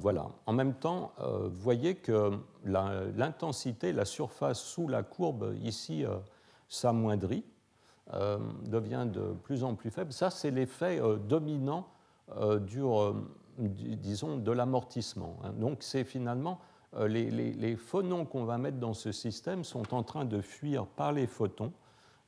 [0.00, 0.32] voilà.
[0.46, 2.32] En même temps, vous voyez que
[2.64, 6.04] l'intensité, la, surface sous la courbe ici
[6.68, 7.44] s'amoindrit,
[8.64, 10.12] devient de plus en plus faible.
[10.12, 11.86] Ça, c'est l'effet dominant
[12.62, 12.82] du
[13.58, 15.36] disons, de l'amortissement.
[15.42, 15.52] Hein.
[15.52, 16.60] Donc c'est finalement
[16.96, 21.12] euh, les, phonons qu'on va mettre dans ce système sont en train de fuir par
[21.12, 21.72] les photons,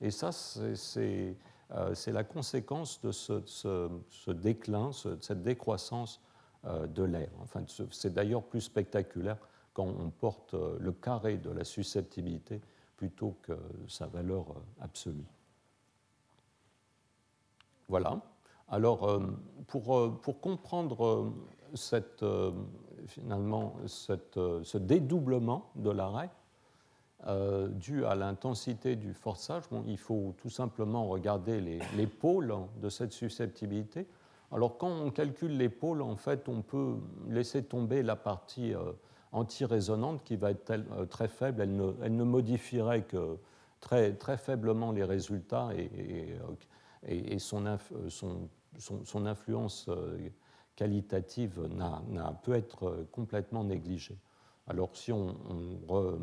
[0.00, 1.36] et ça c'est
[1.72, 6.20] euh, la conséquence de ce, déclin, cette décroissance
[6.64, 7.30] euh, de l'air.
[7.42, 9.38] Enfin, c'est d'ailleurs plus spectaculaire
[9.72, 12.60] quand on porte le carré de la susceptibilité
[12.96, 13.52] plutôt que
[13.88, 14.46] sa valeur
[14.80, 15.26] absolue.
[17.88, 18.20] Voilà.
[18.68, 19.20] Alors, euh,
[19.68, 21.30] pour, euh, pour comprendre euh,
[21.74, 22.24] cette,
[23.06, 26.30] finalement ce dédoublement de l'arrêt
[27.70, 33.12] dû à l'intensité du forçage, il faut tout simplement regarder les, les, pôles de cette
[33.12, 34.06] susceptibilité.
[34.52, 36.96] Alors, quand on calcule les pôles, en fait, on peut
[37.28, 38.74] laisser tomber la partie
[39.32, 41.62] anti-résonante qui va être très faible.
[41.62, 43.38] Elle ne, elle ne, modifierait que
[43.80, 46.36] très, très faiblement les résultats et,
[47.06, 47.78] et son,
[48.78, 50.28] son, influence euh,
[50.74, 51.68] qualitative
[52.42, 54.18] peut être euh, complètement négligée.
[54.66, 55.36] Alors si on,
[55.90, 56.18] euh,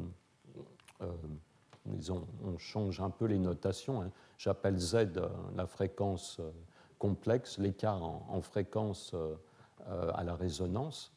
[2.44, 5.22] on, change un peu les notations, hein, j'appelle Z
[5.56, 6.42] la fréquence
[7.00, 9.16] complexe, l'écart en, fréquence
[9.86, 11.14] à la résonance.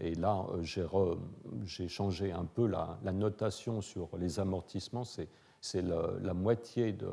[0.00, 5.04] Et là, j'ai changé un peu la, notation sur les amortissements.
[5.04, 7.10] C'est la, moitié de,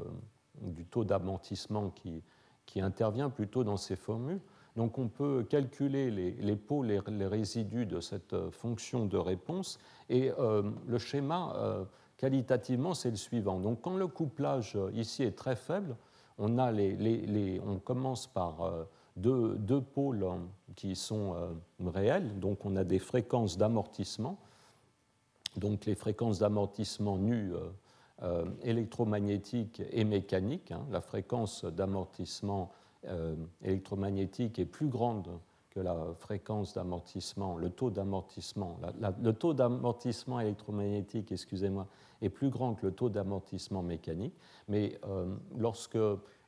[0.63, 2.23] du taux d'amortissement qui,
[2.65, 4.39] qui intervient plutôt dans ces formules.
[4.75, 9.79] Donc on peut calculer les, les pots, les, résidus de cette euh, fonction de réponse.
[10.09, 11.85] Et euh, le schéma, euh,
[12.17, 13.59] qualitativement, c'est le suivant.
[13.59, 15.95] Donc quand le couplage ici est très faible,
[16.39, 20.25] on, a les, on commence par deux, deux, pôles
[20.75, 21.35] qui sont
[21.79, 22.39] réels.
[22.39, 24.39] Donc on a des fréquences d'amortissement.
[25.57, 27.53] Donc les fréquences d'amortissement nues
[28.21, 30.71] euh, électromagnétique et mécanique.
[30.71, 30.85] Hein.
[30.91, 32.71] La fréquence d'amortissement
[33.05, 35.39] euh, électromagnétique est plus grande
[35.71, 38.77] que la fréquence d'amortissement, le taux d'amortissement.
[39.19, 41.87] le taux d'amortissement électromagnétique, excusez-moi,
[42.21, 44.35] est plus grand que le taux d'amortissement mécanique.
[44.67, 45.97] Mais euh, lorsque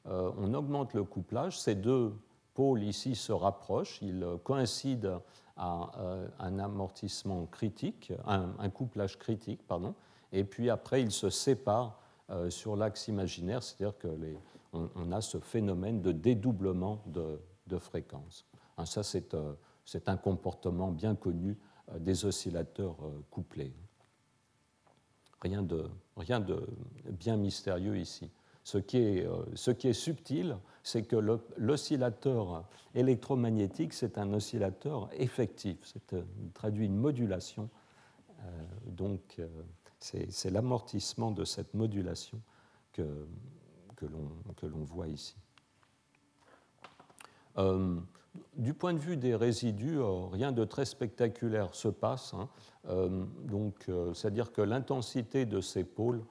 [0.07, 2.13] on augmente le couplage, ces deux
[2.53, 5.23] pôles ici se rapprochent, ils coïncident
[5.57, 5.89] à
[6.37, 9.95] un amortissement critique, un couplage critique, pardon,
[10.35, 15.39] et puis après ils se séparent euh, sur l'axe imaginaire, c'est-à-dire qu'on on a ce
[15.39, 18.45] phénomène de dédoublement de, de fréquence.
[18.77, 19.01] Hein, ça,
[19.33, 19.53] euh,
[19.85, 21.57] c'est un comportement bien connu
[21.89, 22.97] euh, des oscillateurs
[23.31, 23.73] couplés.
[25.41, 25.89] Rien de,
[27.11, 28.29] bien mystérieux ici.
[28.63, 31.17] Ce qui est, ce qui est subtil, c'est que
[31.57, 35.77] l'oscillateur électromagnétique, c'est un oscillateur effectif.
[35.83, 36.15] C'est
[36.55, 37.69] traduit une modulation.
[38.87, 39.39] donc,
[39.99, 42.41] c'est l'amortissement de cette modulation
[42.93, 43.03] que,
[44.03, 45.35] l'on voit ici.
[47.57, 47.95] Euh,
[48.57, 52.33] du point de vue des résidus, euh, rien de très spectaculaire se passe.
[52.33, 52.49] Hein.
[52.89, 53.25] Euh,
[54.13, 56.23] c'est-à-dire que l'intensité de ces pôles,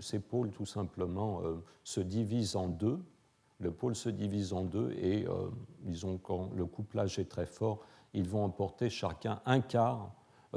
[0.00, 1.42] ces pôles tout simplement
[1.82, 2.98] se divisent en deux.
[3.58, 5.26] Le pôle se divise en deux et,
[5.80, 7.80] disons, quand le couplage est très fort,
[8.14, 10.12] ils vont emporter chacun un quart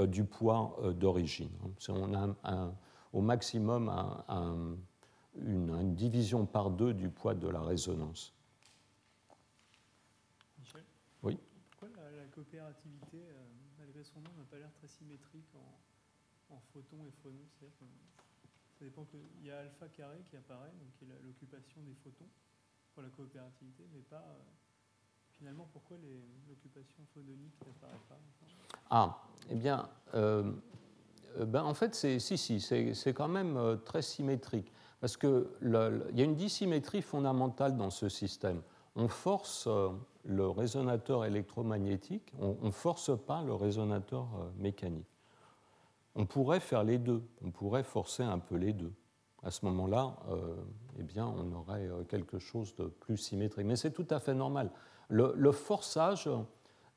[0.06, 1.50] du poids d'origine.
[1.90, 2.74] On a
[3.14, 3.90] au maximum
[5.36, 8.38] une, une division par deux du poids de la résonance.
[12.38, 13.34] coopérativité, euh,
[13.80, 15.50] malgré son nom, n'a pas l'air très symétrique
[16.50, 17.48] en, photons et phonons?
[17.60, 22.30] ça dépend qu'il y a alpha carré qui apparaît, donc qui est l'occupation des photons
[22.94, 24.22] pour la coopérativité, mais pas.
[24.22, 24.67] Euh,
[25.38, 25.98] finalement, pourquoi
[26.50, 28.18] l'occupation phononique n'apparaît pas
[28.90, 30.52] Ah, eh bien, euh,
[31.40, 34.72] ben en fait, c'est, si, si, c'est, quand même très symétrique.
[35.00, 38.62] Parce qu'il y a une dissymétrie fondamentale dans ce système.
[38.96, 39.68] On force
[40.28, 45.08] le résonateur électromagnétique, on ne force pas le résonateur euh, mécanique.
[46.16, 48.94] On pourrait faire les deux, on pourrait forcer un peu les deux.
[49.44, 50.56] À ce moment-là, euh,
[51.00, 53.66] eh bien, on aurait euh, quelque chose de plus symétrique.
[53.66, 54.70] Mais c'est tout à fait normal.
[55.10, 56.30] Le, forçage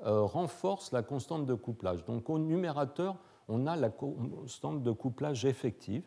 [0.00, 2.04] renforce la constante de couplage.
[2.04, 3.16] Donc au numérateur,
[3.48, 6.04] on a la constante de couplage effective.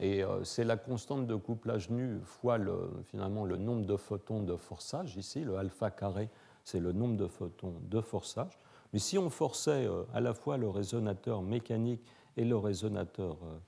[0.00, 4.56] Et c'est la constante de couplage nu fois le, finalement le nombre de photons de
[4.56, 6.30] forçage, ici, le alpha carré,
[6.64, 8.58] c'est le nombre de photons de forçage.
[8.92, 12.02] Mais si on forçait euh, à la fois le résonateur mécanique
[12.36, 13.58] et le résonateur, euh,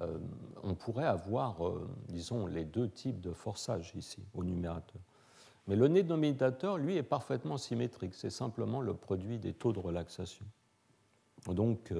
[0.00, 0.18] euh,
[0.62, 1.58] on pourrait avoir,
[2.08, 5.00] disons, les deux types de forçage ici, au numérateur.
[5.70, 8.14] Mais le dénominateur, lui, est parfaitement symétrique.
[8.14, 10.44] C'est simplement le produit des taux de relaxation.
[11.46, 11.90] Donc,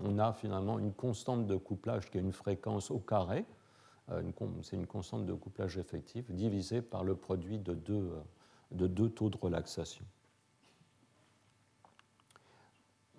[0.00, 3.44] on a finalement une constante de couplage qui a une fréquence au carré,
[4.10, 4.22] euh,
[4.62, 8.12] c'est une constante de couplage effectif, divisée par le produit de deux,
[8.78, 10.04] euh, taux de relaxation.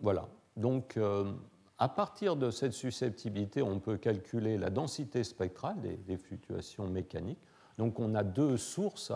[0.01, 0.27] Voilà.
[0.57, 1.33] Donc, euh,
[1.77, 7.39] à partir de cette susceptibilité, on peut calculer la densité spectrale des, fluctuations mécaniques.
[7.77, 9.11] Donc, on a deux sources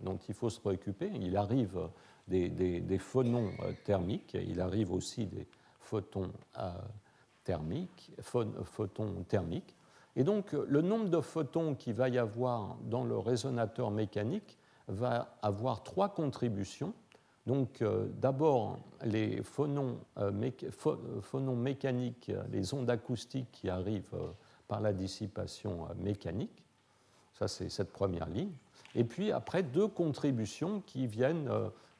[0.00, 1.10] dont il faut se préoccuper.
[1.20, 1.88] Il arrive
[2.28, 3.50] des, phonons
[3.84, 5.46] thermiques, il arrive aussi des
[5.80, 6.30] photons
[7.44, 9.76] thermique, photons thermiques.
[10.16, 14.58] Et donc, le nombre de photons qu'il va y avoir dans le résonateur mécanique
[14.88, 16.92] va avoir trois contributions.
[17.46, 20.30] Donc, euh, d'abord, les phonons, euh,
[21.56, 24.28] mécaniques, les ondes acoustiques qui arrivent euh,
[24.68, 26.61] par la dissipation mécanique.
[27.34, 28.52] Ça, c'est cette première ligne.
[28.94, 31.50] Et puis, après, deux contributions qui viennent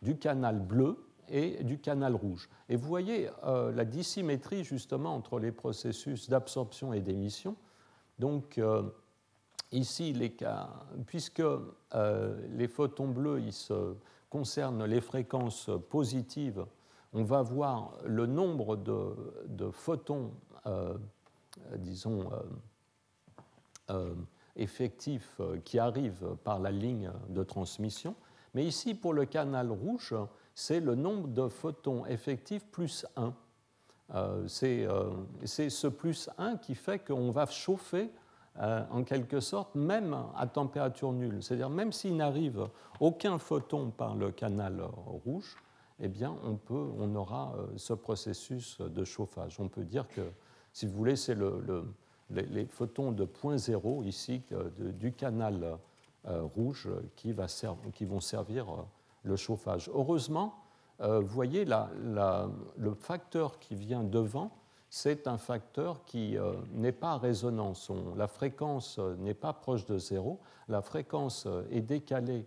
[0.03, 2.49] du canal bleu et du canal rouge.
[2.69, 7.57] Et vous voyez euh, la dissymétrie justement entre les processus d'absorption et d'émission.
[8.19, 8.83] Donc euh,
[9.73, 10.69] ici, les cas,
[11.07, 13.75] puisque euh, les photons bleus ils
[14.29, 16.67] concernent les fréquences positives,
[17.15, 20.33] on va voir le nombre de photons,
[21.77, 22.31] disons,
[24.57, 28.15] effectifs qui arrivent par la ligne de transmission.
[28.55, 30.15] Mais ici, pour le canal rouge,
[30.55, 33.35] c'est le nombre de photons effectifs plus 1.
[34.15, 35.11] Euh, euh,
[35.45, 38.11] c'est ce plus 1 qui fait qu'on va chauffer
[38.59, 41.43] euh, en quelque sorte même à température nulle.
[41.43, 42.69] C'est-à-dire même s'il n'arrive
[43.01, 44.83] aucun photon par le canal
[45.25, 45.57] rouge,
[46.01, 49.59] eh bien on, peut, on aura ce processus de chauffage.
[49.61, 50.21] On peut dire que,
[50.73, 51.85] si vous voulez, c'est le,
[52.31, 54.43] les, photons de point zéro ici
[54.79, 55.79] du canal
[56.25, 58.67] rouge qui, vont servir
[59.23, 59.91] le chauffage.
[59.95, 60.63] Heureusement,
[61.01, 64.51] euh, vous voyez, le facteur qui vient devant,
[64.91, 67.91] c'est un facteur qui euh, n'est pas à résonance.
[68.17, 70.39] la fréquence euh, n'est pas proche de zéro.
[70.69, 72.47] La fréquence est décalée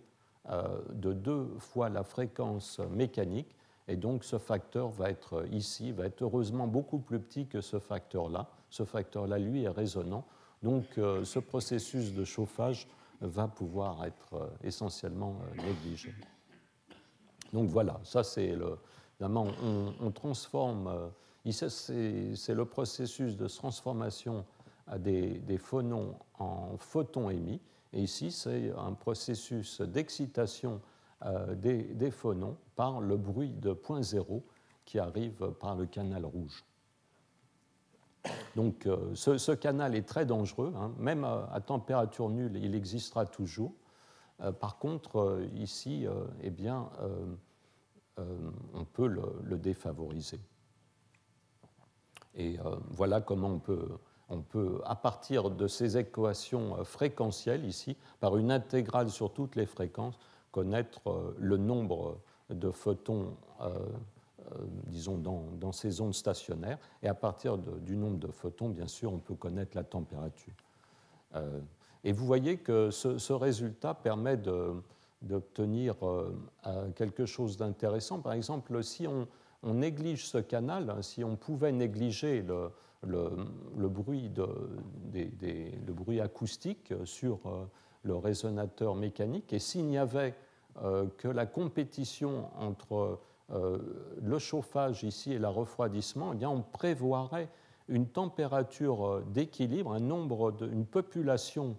[0.92, 3.56] de deux fois la fréquence mécanique.
[3.88, 7.80] Et donc ce facteur va être ici, va être heureusement beaucoup plus petit que ce
[7.80, 8.48] facteur-là.
[8.70, 10.24] Ce facteur-là, lui, est résonant.
[10.62, 12.88] Donc ce processus de chauffage
[13.20, 16.14] va pouvoir être essentiellement négligé.
[17.52, 18.78] Donc voilà, ça c'est le.
[19.20, 20.88] On, on, transforme.
[20.88, 21.08] Euh,
[21.68, 24.44] c'est le processus de transformation
[24.98, 27.60] des, phonons en photons émis.
[27.92, 30.82] Et ici, c'est un processus d'excitation
[31.24, 34.44] euh, des, des, phonons par le bruit de point zéro
[34.84, 36.64] qui arrive par le canal rouge.
[38.56, 40.92] Donc ce, canal est très dangereux, hein.
[40.98, 43.72] même à, température nulle, il existera toujours.
[44.60, 46.06] par contre, ici,
[46.42, 46.88] eh bien,
[48.74, 50.40] on peut le défavoriser.
[52.34, 52.58] Et
[52.90, 53.60] voilà comment
[54.28, 59.56] on peut à partir de ces équations euh, fréquentielles ici, par une intégrale sur toutes
[59.56, 60.18] les fréquences,
[60.50, 62.18] connaître euh, le nombre
[62.50, 63.78] de photons, euh,
[64.86, 66.78] disons, dans, ces ondes stationnaires.
[67.02, 70.54] Et à partir du nombre de photons, bien sûr, on peut connaître la température.
[72.04, 74.38] et vous voyez que ce, résultat permet
[75.22, 75.96] d'obtenir
[76.94, 78.20] quelque chose d'intéressant.
[78.20, 79.26] Par exemple, si on,
[79.62, 82.70] on, néglige ce canal, hein, si on pouvait négliger le,
[83.06, 87.64] le, bruit le, bruit acoustique sur euh,
[88.02, 89.52] le résonateur mécanique.
[89.52, 90.34] Et s'il n'y avait
[90.82, 93.18] euh, que la compétition entre
[93.52, 93.78] euh,
[94.22, 97.48] le chauffage ici et le refroidissement, eh bien on prévoirait
[97.88, 101.76] une température d'équilibre, un nombre, de, une population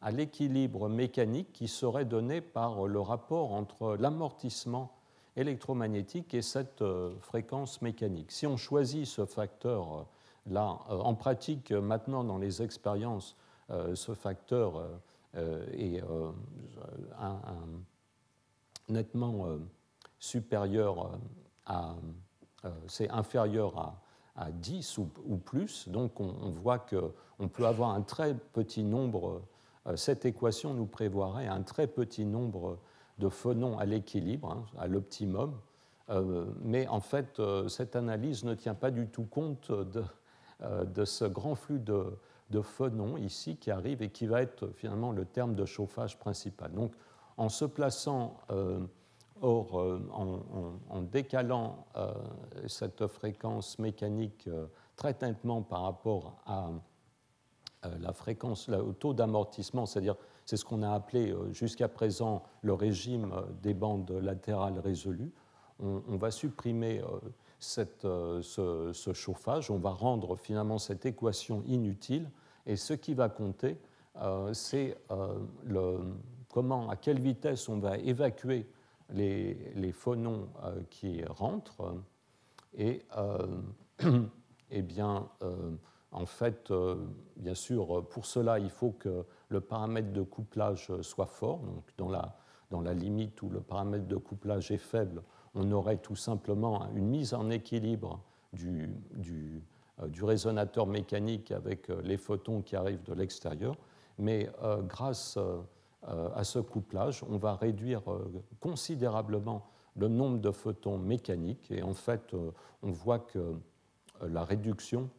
[0.00, 4.90] à l'équilibre mécanique qui serait donnée par le rapport entre l'amortissement
[5.36, 6.82] électromagnétique et cette
[7.20, 8.32] fréquence mécanique.
[8.32, 10.06] Si on choisit ce facteur
[10.46, 13.36] Là, euh, en pratique, maintenant, dans les expériences,
[13.70, 14.82] euh, ce facteur
[15.36, 16.02] euh, est
[18.88, 19.46] nettement
[20.20, 21.18] supérieur
[21.66, 21.96] à,
[22.86, 24.00] c'est inférieur
[24.36, 25.88] à, 10 ou, plus.
[25.88, 29.42] Donc on, voit qu'on peut avoir un très petit nombre,
[29.96, 32.78] cette équation nous prévoirait un très petit nombre
[33.18, 35.58] de phonons à l'équilibre, hein, à l'optimum.
[36.62, 40.04] mais en fait, cette analyse ne tient pas du tout compte de,
[40.62, 42.18] euh, de ce grand flux de,
[42.50, 46.70] de, phonons ici qui arrive et qui va être finalement le terme de chauffage principal.
[46.72, 46.92] Donc,
[47.38, 48.80] en se plaçant euh,
[49.42, 50.00] Or, euh,
[50.90, 51.86] en, décalant
[52.66, 54.48] cette fréquence mécanique
[54.96, 56.70] très nettement par rapport à
[57.98, 63.32] la fréquence, au taux d'amortissement, c'est-à-dire c'est ce qu'on a appelé jusqu'à présent le régime
[63.62, 65.32] des bandes latérales résolues,
[65.82, 67.00] on, va supprimer
[68.04, 72.30] euh, ce, chauffage, on va rendre finalement cette équation inutile.
[72.66, 73.78] Et ce qui va compter,
[74.16, 75.98] euh, c'est euh,
[76.52, 78.66] comment, à quelle vitesse on va évacuer
[79.12, 80.48] les, phonons
[80.90, 81.94] qui rentrent.
[82.74, 83.04] Et,
[84.70, 85.28] eh bien,
[86.12, 86.72] en fait,
[87.36, 91.58] bien sûr, pour cela, il faut que le paramètre de couplage soit fort.
[91.58, 92.36] Donc, dans la,
[92.70, 95.22] dans la limite où le paramètre de couplage est faible,
[95.54, 98.20] on aurait tout simplement une mise en équilibre
[98.52, 99.62] du,
[100.00, 103.76] euh, résonateur mécanique avec euh, les photons qui arrivent de l'extérieur.
[104.18, 105.38] Mais euh, grâce
[106.02, 108.02] à ce couplage, on va réduire
[108.58, 111.70] considérablement le nombre de photons mécaniques.
[111.70, 112.34] Et en fait,
[112.82, 113.54] on voit que
[114.22, 115.10] la réduction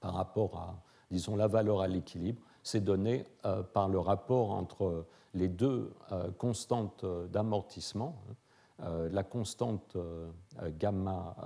[0.00, 3.24] par rapport à, disons, la valeur à l'équilibre, c'est donné
[3.72, 5.92] par le rapport entre les deux
[6.38, 8.34] constantes d'amortissement, hein,
[8.82, 10.30] euh, la constante euh,
[10.78, 11.36] gamma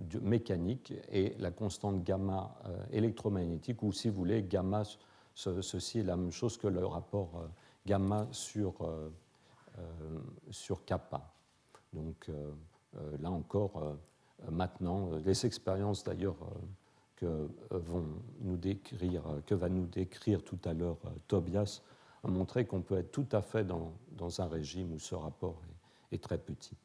[0.00, 2.54] euh, mécanique et la constante gamma
[2.92, 4.82] électromagnétique, ou si vous voulez, gamma,
[5.34, 7.48] ceci est la même chose que le rapport
[7.86, 8.74] gamma sur,
[10.50, 11.32] sur kappa.
[11.92, 12.30] Donc
[13.20, 13.96] là encore,
[14.50, 16.36] maintenant, les expériences d'ailleurs
[17.16, 18.04] que, vont
[18.40, 21.82] nous décrire, que va nous décrire tout à l'heure Tobias
[22.22, 23.92] ont montré qu'on peut être tout à fait dans,
[24.40, 25.60] un régime où ce rapport
[26.12, 26.76] est très petit.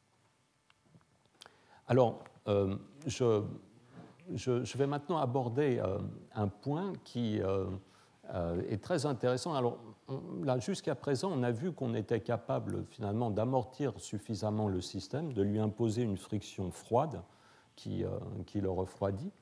[1.88, 2.76] Alors, euh,
[3.06, 5.98] je, vais maintenant aborder euh,
[6.34, 7.66] un point qui euh,
[8.68, 9.54] est très intéressant.
[9.54, 9.78] Alors,
[10.58, 15.58] jusqu'à présent, on a vu qu'on était capable finalement d'amortir suffisamment le système, de lui
[15.58, 17.22] imposer une friction froide
[17.76, 18.04] qui,
[18.46, 19.32] qui le refroidit.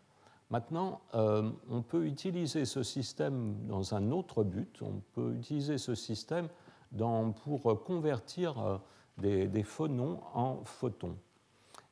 [0.51, 4.81] Maintenant, on peut utiliser ce système dans un autre but.
[4.83, 6.49] On peut utiliser ce système
[6.91, 8.81] dans, pour convertir
[9.19, 11.17] des, phonons en photons.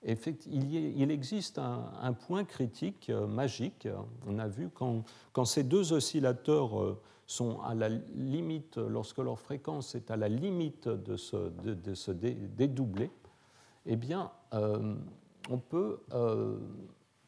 [0.03, 3.89] Il, existe un, point critique euh, magique.
[4.27, 9.95] On a vu quand, ces deux oscillateurs euh, sont à la limite, lorsque leur fréquence
[9.95, 13.09] est à la limite de se, de,
[13.87, 14.95] eh bien, euh,
[15.51, 16.01] on peut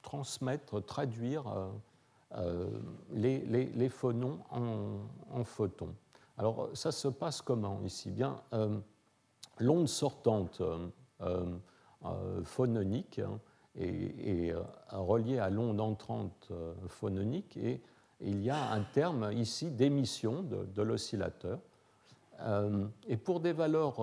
[0.00, 1.44] transmettre, traduire
[3.12, 5.00] les, phonons en,
[5.32, 5.94] en, photons.
[6.38, 8.10] Alors, ça se passe comment ici?
[8.10, 8.40] Bien,
[9.58, 10.62] l'onde sortante
[12.44, 13.38] phononique hein,
[13.78, 14.54] est,
[14.90, 16.50] reliée à l'onde entrante
[16.88, 17.80] phononique et
[18.20, 21.58] il y a un terme ici d'émission de, l'oscillateur.
[23.08, 23.96] et pour des valeurs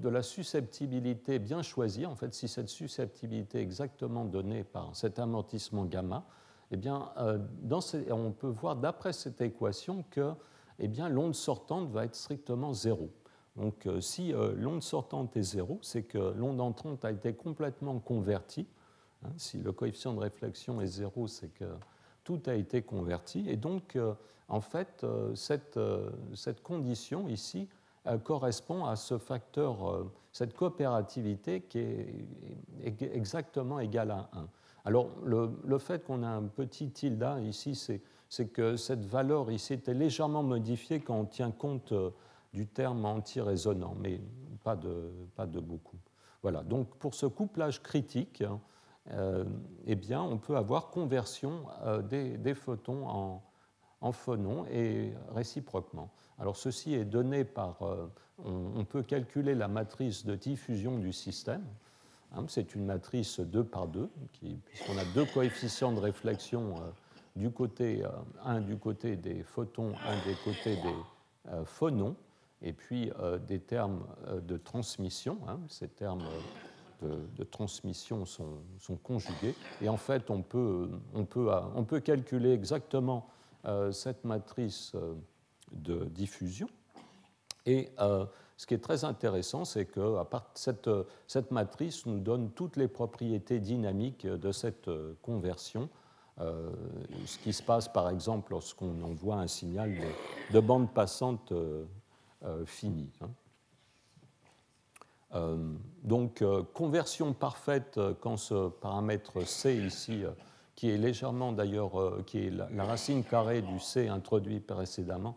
[0.00, 5.18] de la susceptibilité bien choisies, en fait, si cette susceptibilité est exactement donnée par cet
[5.18, 6.24] amortissement gamma,
[6.70, 7.10] eh bien,
[8.10, 10.32] on peut voir d'après cette équation que
[10.78, 13.10] eh l'onde sortante va être strictement zéro.
[13.56, 18.66] Donc si l'onde sortante est zéro, c'est que l'onde entrante a été complètement convertie.
[19.24, 21.64] Hein, si le coefficient de réflexion est zéro, c'est que
[22.24, 23.44] tout a été converti.
[23.48, 23.96] Et donc,
[24.48, 25.78] en fait, cette,
[26.34, 27.68] cette condition ici
[28.06, 32.26] euh, correspond à ce facteur, euh, cette coopérativité qui est
[33.00, 34.46] exactement égale à 1.
[34.84, 37.74] Alors, le, fait qu'on a un petit tilde ici,
[38.28, 42.10] c'est que cette valeur ici était légèrement modifiée quand on tient compte euh,
[42.54, 44.18] du terme anti-résonant, mais
[44.62, 45.98] pas de, pas de beaucoup.
[46.40, 48.42] Voilà, donc pour ce couplage critique,
[49.86, 51.66] eh bien, on peut avoir conversion
[52.08, 53.42] des, photons en,
[54.00, 56.10] en phonons et réciproquement.
[56.38, 58.06] Alors ceci est donné par, euh,
[58.44, 61.64] on, peut calculer la matrice de diffusion du système.
[62.32, 64.10] Hein, c'est une matrice 2 par 2,
[64.66, 66.90] puisqu'on a deux coefficients de réflexion, euh,
[67.36, 68.08] du côté, euh,
[68.44, 72.16] un du côté des photons, un des côtés des phonons,
[72.62, 73.10] et puis
[73.46, 74.06] des termes
[74.42, 75.38] de transmission.
[75.48, 76.24] Hein, ces termes
[77.02, 79.54] de, transmission sont, conjugués.
[79.82, 83.28] Et en fait, on peut, on peut, on peut calculer exactement
[83.90, 84.94] cette matrice
[85.72, 86.68] de diffusion.
[87.66, 88.26] Et euh,
[88.56, 90.16] ce qui est très intéressant, c'est que
[90.54, 95.88] cette, matrice nous donne toutes les propriétés dynamiques de cette euh, conversion.
[96.40, 96.70] Euh,
[97.26, 99.94] ce qui se passe par exemple lorsqu'on envoie un signal
[100.52, 101.52] de, bande passante.
[102.44, 103.30] Hein.
[106.02, 110.24] donc, conversion parfaite quand ce paramètre C ici,
[110.74, 115.36] qui est légèrement d'ailleurs, qui est la, racine carrée du C introduit précédemment,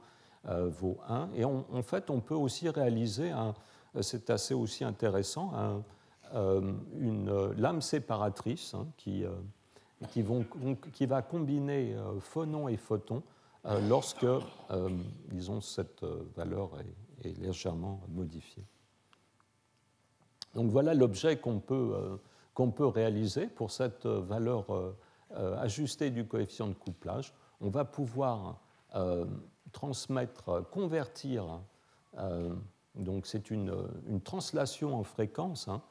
[0.49, 1.29] euh, vaut 1.
[1.35, 3.33] Et en fait, on peut aussi réaliser,
[4.01, 5.83] c'est assez aussi intéressant,
[6.33, 6.61] euh,
[6.99, 9.29] une lame séparatrice hein, euh,
[10.93, 13.23] qui, va combiner phonon et photon
[13.87, 14.25] lorsque,
[15.29, 16.03] disons, cette
[16.35, 18.63] valeur est, légèrement modifiée.
[20.55, 24.65] Donc voilà l'objet qu'on peut, réaliser pour cette valeur
[25.35, 27.33] ajustée du coefficient de couplage.
[27.59, 28.61] On va pouvoir
[29.71, 31.61] transmettre, convertir,
[32.17, 32.53] euh,
[32.95, 33.71] donc c'est une,
[34.23, 35.81] translation en fréquence hein,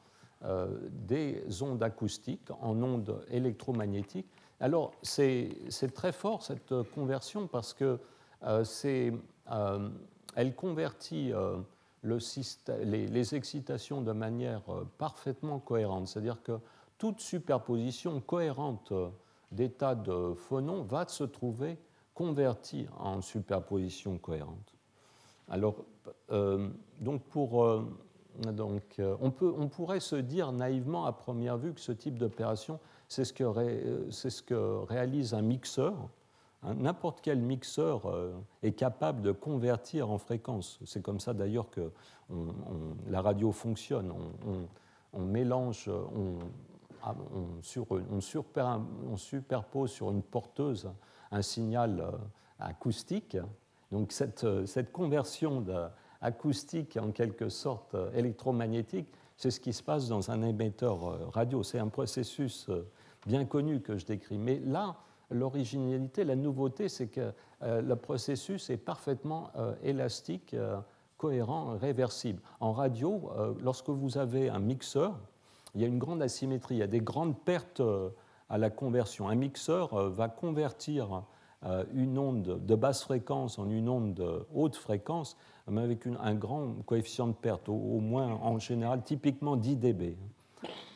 [0.43, 4.29] euh, des ondes acoustiques en ondes électromagnétiques.
[4.59, 7.99] Alors c'est très fort cette conversion parce que
[8.43, 8.63] euh,
[9.51, 9.89] euh
[10.35, 11.31] elle convertit
[12.03, 12.17] le
[12.83, 14.61] les, excitations de manière
[14.99, 16.07] parfaitement cohérente.
[16.07, 16.59] C'est-à-dire que
[16.99, 18.93] toute superposition cohérente
[19.51, 21.79] d'états de phonons va se trouver
[22.13, 24.73] converti en superposition cohérente.
[25.49, 25.75] Alors,
[26.31, 27.81] euh, donc euh,
[28.47, 32.79] euh, on, peut, on, pourrait se dire naïvement à première vue que ce type d'opération,
[33.07, 33.43] c'est ce, que
[34.11, 35.93] c'est ce que réalise un mixeur.
[36.63, 38.11] Hein, n'importe quel mixeur
[38.63, 40.79] est capable de convertir en fréquence.
[40.85, 41.91] C'est comme ça d'ailleurs que
[43.07, 44.11] la radio fonctionne.
[45.13, 45.89] On, mélange,
[47.03, 47.61] ah, on,
[49.17, 50.89] superpose sur une porteuse
[51.31, 52.11] un signal euh,
[52.59, 53.37] acoustique.
[53.91, 55.65] Donc cette, euh, conversion
[56.21, 61.61] acoustique en quelque sorte euh, électromagnétique, c'est ce qui se passe dans un émetteur radio.
[61.61, 62.71] C'est un processus
[63.27, 64.39] bien connu que je décris.
[64.39, 64.95] Mais là,
[65.29, 69.51] l'originalité, la nouveauté, c'est que le processus est parfaitement
[69.83, 70.55] élastique,
[71.17, 72.41] cohérent, réversible.
[72.59, 73.29] En radio,
[73.61, 75.19] lorsque vous avez un mixeur,
[75.75, 77.81] il y a une grande asymétrie, il y a des grandes pertes
[78.49, 79.27] à la conversion.
[79.29, 81.23] Un mixeur euh, va convertir
[81.65, 85.37] euh, une onde de basse fréquence en une onde de haute fréquence,
[85.69, 90.17] mais avec un grand coefficient de perte, au, moins en général typiquement 10 dB.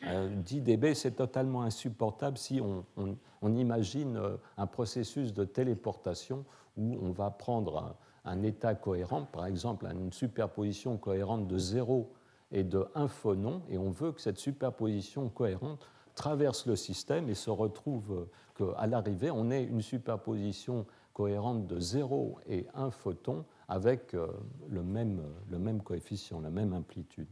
[0.01, 6.45] 10 dB, c'est totalement insupportable si on, imagine euh, un processus de téléportation
[6.77, 7.95] où on va prendre
[8.25, 12.11] un, état cohérent, par exemple une superposition cohérente de 0
[12.51, 17.35] et de 1 phonon, et on veut que cette superposition cohérente traverse le système et
[17.35, 24.13] se retrouve qu'à l'arrivée, on ait une superposition cohérente de 0 et 1 photon avec
[24.13, 24.27] euh,
[24.69, 27.27] le même, le même coefficient, la même amplitude.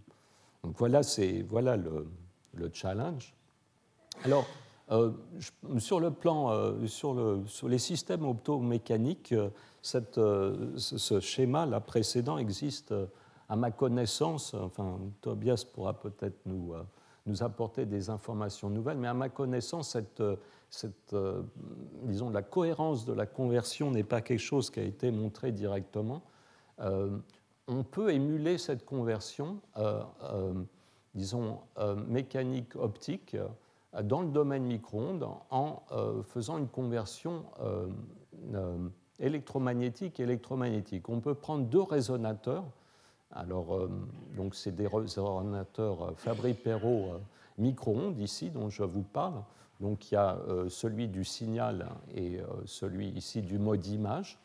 [0.64, 1.02] Donc voilà,
[1.48, 2.08] voilà le,
[2.54, 3.34] le, challenge.
[4.24, 4.46] Alors,
[4.92, 5.12] euh,
[5.78, 9.34] sur le plan, euh, sur, le, sur, les systèmes optomécaniques,
[9.82, 12.94] cette, ce schéma là précédent existe
[13.48, 14.54] à ma connaissance.
[14.54, 16.74] Enfin, Tobias pourra peut-être nous,
[17.26, 20.22] nous apporter des informations nouvelles, mais à ma connaissance, cette,
[20.70, 21.42] cette euh,
[22.04, 26.22] disons, la cohérence de la conversion n'est pas quelque chose qui a été montré directement.
[26.80, 27.18] Euh,
[27.68, 30.04] on peut émuler cette conversion, euh,
[31.16, 31.60] disons,
[32.08, 33.36] mécanique optique,
[34.04, 35.82] dans le domaine micro-ondes en
[36.24, 37.44] faisant une conversion
[39.20, 41.10] électromagnétique électromagnétique.
[41.10, 42.64] On peut prendre deux résonateurs.
[43.32, 43.88] Alors,
[44.36, 47.20] donc c'est des résonateurs Fabry-Perot
[47.58, 49.44] micro-ondes ici dont je vous parle.
[49.80, 50.38] Donc il y a
[50.70, 54.38] celui du signal et celui ici du mode image.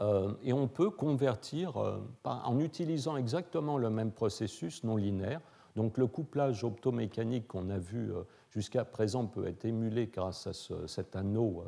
[0.00, 5.40] Euh, et on peut convertir euh, en utilisant exactement le même processus non linéaire.
[5.76, 10.52] Donc le couplage optomécanique qu'on a vu euh, jusqu'à présent peut être émulé grâce à
[10.52, 11.64] ce, cet anneau,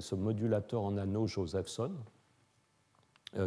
[0.00, 1.92] ce modulateur en anneau Josephson,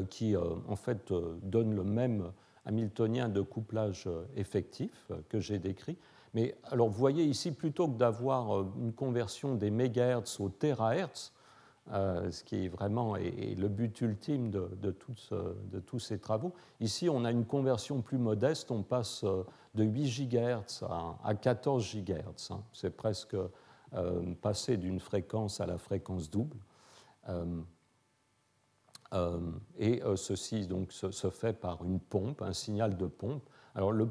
[0.09, 1.13] qui en fait
[1.43, 2.31] donne le même
[2.63, 4.07] hamiltonien de couplage
[4.37, 5.97] effectif que j'ai décrit.
[6.33, 11.33] Mais alors vous voyez ici, plutôt que d'avoir une conversion des mégahertz au terahertz,
[11.91, 16.51] euh, ce qui est vraiment est, le but ultime de, tous ces travaux.
[16.79, 19.43] Ici, on a une conversion plus modeste, on passe euh,
[19.75, 20.83] de 8 GHz
[21.23, 22.51] à, 14 GHz.
[22.51, 22.63] Hein.
[22.73, 23.35] C'est presque
[23.93, 26.57] euh, passer d'une fréquence à la fréquence double.
[29.77, 33.47] et ceci donc, se, fait par une pompe, un signal de pompe.
[33.75, 34.09] Alors le,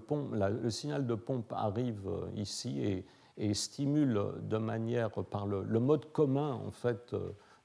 [0.71, 3.05] signal de pompe arrive ici
[3.37, 7.13] et, stimule de manière par le mode commun en fait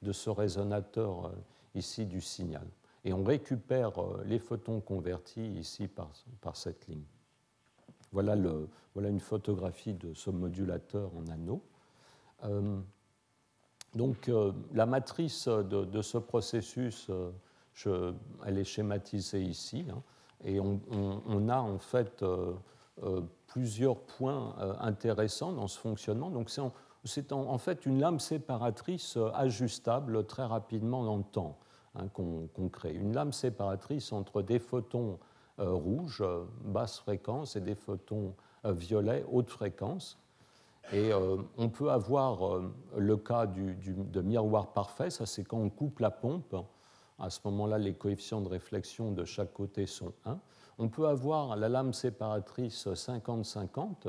[0.02, 1.32] de ce résonateur euh,
[1.76, 2.66] ici du signal.
[3.06, 6.12] Et on récupère euh, les photons convertis ici par,
[6.42, 7.06] par cette ligne.
[8.12, 11.62] Voilà, le, voilà, une photographie de ce modulateur en anneau.
[12.44, 12.80] Euh,
[13.96, 14.30] donc
[14.72, 17.10] la matrice de, ce processus,
[18.46, 20.04] elle est schématisée ici, hein,
[20.44, 22.24] et on, on, a en fait
[23.48, 26.30] plusieurs points intéressants dans ce fonctionnement.
[26.30, 26.62] Donc c'est
[27.10, 31.58] c'est en, fait une lame séparatrice euh, ajustable très rapidement dans le temps
[31.96, 32.94] hein, qu'on crée.
[32.94, 35.20] Une lame séparatrice entre des photons
[35.60, 38.34] euh, rouges, euh, basse fréquence, et des photons
[38.64, 40.18] violets, haute fréquence.
[40.92, 41.12] Et
[41.58, 42.60] on peut avoir
[42.98, 46.56] le cas du, de miroir parfait, ça c'est quand on coupe la pompe.
[47.20, 50.40] À ce moment-là, les coefficients de réflexion de chaque côté sont 1.
[50.78, 54.08] On peut avoir la lame séparatrice 50-50,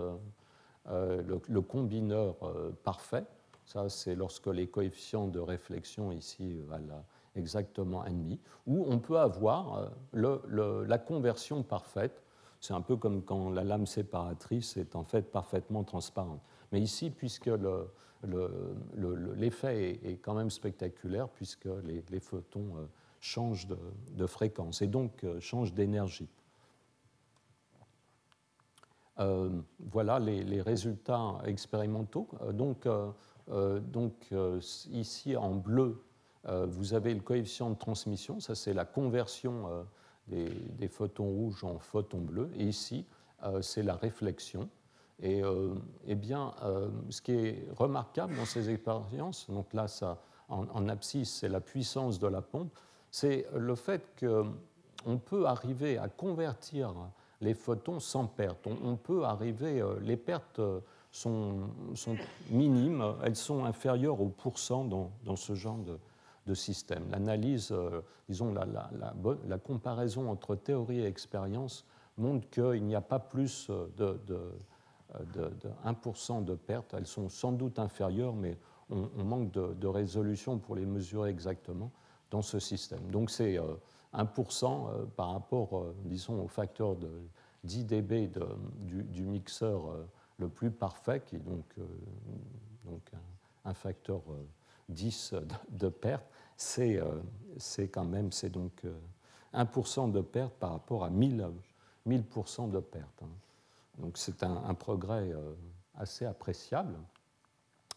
[0.91, 3.25] euh, le, combineur euh, parfait.
[3.65, 7.05] Ça, c'est lorsque les coefficients de réflexion ici valent
[7.37, 8.39] exactement 1,5.
[8.67, 12.23] Ou on peut avoir euh, la conversion parfaite.
[12.61, 16.41] C'est un peu comme quand la lame séparatrice est en fait parfaitement transparente.
[16.73, 17.51] Mais ici, puisque
[19.37, 22.89] l'effet est, quand même spectaculaire, puisque les, photons
[23.21, 26.29] changent de, fréquence et donc changent d'énergie.
[29.21, 32.29] Euh, voilà les, résultats expérimentaux.
[32.43, 34.33] Euh, donc, euh, donc
[34.91, 36.03] ici en bleu,
[36.45, 39.85] vous avez le coefficient de transmission, ça c'est la conversion
[40.29, 43.05] des, photons rouges en photons bleus, et ici
[43.61, 44.71] c'est la réflexion.
[45.21, 45.43] Et
[46.07, 46.55] eh bien,
[47.11, 51.61] ce qui est remarquable dans ces expériences, donc là ça, en, en abscisse c'est la
[51.61, 52.73] puissance de la pompe,
[53.11, 56.95] c'est le fait qu'on peut arriver à convertir
[57.41, 58.67] les photons sans perte.
[58.67, 60.81] On, peut arriver, euh, les pertes euh,
[61.11, 61.69] sont,
[62.51, 65.99] minimes, elles sont inférieures au pourcent dans, ce genre de,
[66.53, 67.05] système.
[67.13, 68.67] L'analyse, euh, disons, la,
[69.47, 71.87] la, comparaison entre théorie et expérience
[72.19, 74.41] montre qu'il n'y a pas plus de, de,
[75.87, 76.93] 1% de pertes.
[76.93, 78.59] Elles sont sans doute inférieures, mais
[78.91, 81.93] on, manque de, résolution pour les mesurer exactement
[82.33, 83.13] dans ce système.
[83.13, 83.57] Donc c'est
[84.15, 87.11] 1% euh, par rapport, euh, disons, au facteur de
[87.65, 88.31] 10 dB
[88.79, 90.09] du, mixeur euh,
[90.39, 91.67] le plus parfait, qui est donc,
[92.85, 93.03] donc
[93.65, 94.23] un, facteur
[94.89, 95.35] 10
[95.71, 96.25] de, perte,
[96.57, 96.99] c'est
[97.89, 98.85] quand même c'est donc
[99.53, 101.47] 1% de perte par rapport à 1000,
[102.09, 103.23] 1000% de perte.
[103.23, 103.29] Hein.
[103.99, 105.31] Donc c'est un, progrès
[105.95, 106.95] assez appréciable.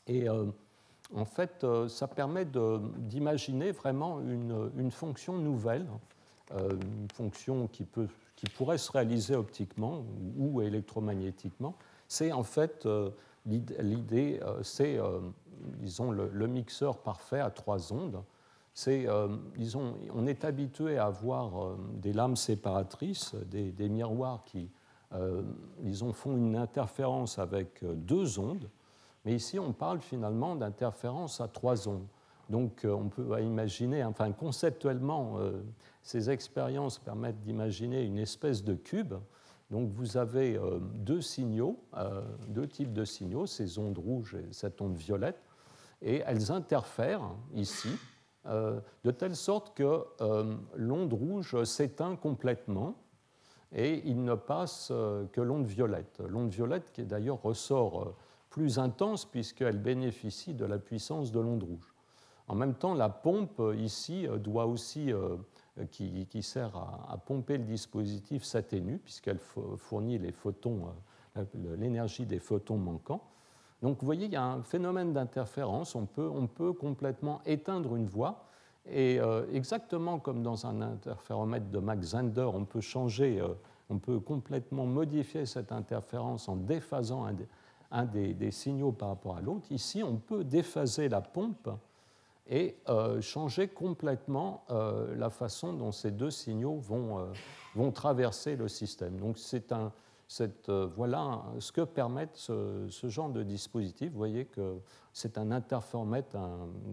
[0.05, 0.27] Et
[1.15, 5.85] en fait, euh, ça permet d'imaginer vraiment une, fonction nouvelle,
[6.53, 7.85] euh, une fonction qui,
[8.55, 10.03] pourrait se réaliser optiquement
[10.37, 11.75] ou, électromagnétiquement.
[12.07, 13.09] C'est en fait euh,
[13.45, 14.99] l'idée, c'est
[15.79, 18.21] disons le, mixeur parfait à trois ondes.
[18.75, 19.07] C'est,
[19.55, 24.69] disons, on est habitué à avoir des lames séparatrices, des, des miroirs qui,
[25.79, 28.67] disons, font une interférence avec deux ondes.
[29.25, 32.07] Mais ici, on parle finalement d'interférence à trois ondes.
[32.49, 35.63] Donc, euh, on peut imaginer, enfin, conceptuellement, euh,
[36.01, 39.13] ces expériences permettent d'imaginer une espèce de cube.
[39.71, 41.79] Donc, vous avez euh, deux signaux,
[42.49, 45.41] deux types de signaux, ces ondes rouges et cette onde violette,
[46.01, 47.89] et elles interfèrent ici,
[48.45, 50.03] de telle sorte que
[50.75, 52.95] l'onde rouge s'éteint complètement
[53.73, 54.89] et il ne passe
[55.31, 56.21] que l'onde violette.
[56.27, 58.13] L'onde violette qui d'ailleurs ressort
[58.53, 61.91] plus intense puisqu'elle bénéficie de la puissance de l'onde rouge.
[62.47, 65.11] En même temps, la pompe ici doit aussi,
[65.89, 69.39] qui, sert à, pomper le dispositif, s'atténue puisqu'elle
[69.77, 70.93] fournit les photons,
[71.79, 73.23] l'énergie des photons manquants.
[73.81, 75.95] Donc vous voyez, il y a un phénomène d'interférence.
[75.95, 78.45] On peut, on peut complètement éteindre une voie.
[78.85, 83.47] Et euh, exactement comme dans un interféromètre de Max Zender, on peut changer, euh,
[83.89, 87.35] on peut complètement modifier cette interférence en déphasant un,
[88.05, 89.71] des, signaux par rapport à l'autre.
[89.71, 91.69] Ici, on peut déphaser la pompe
[92.47, 97.31] et euh, changer complètement la façon dont ces deux signaux vont,
[97.75, 99.17] vont traverser le système.
[99.17, 99.91] Donc c'est un,
[100.69, 104.11] euh, voilà ce que permettent ce, genre de dispositif.
[104.11, 104.79] Vous voyez que
[105.11, 105.51] c'est un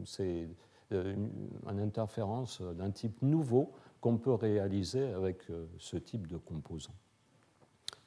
[0.05, 0.49] c'est
[0.93, 6.95] euh, une, interférence d'un type nouveau qu'on peut réaliser avec euh, ce type de composant.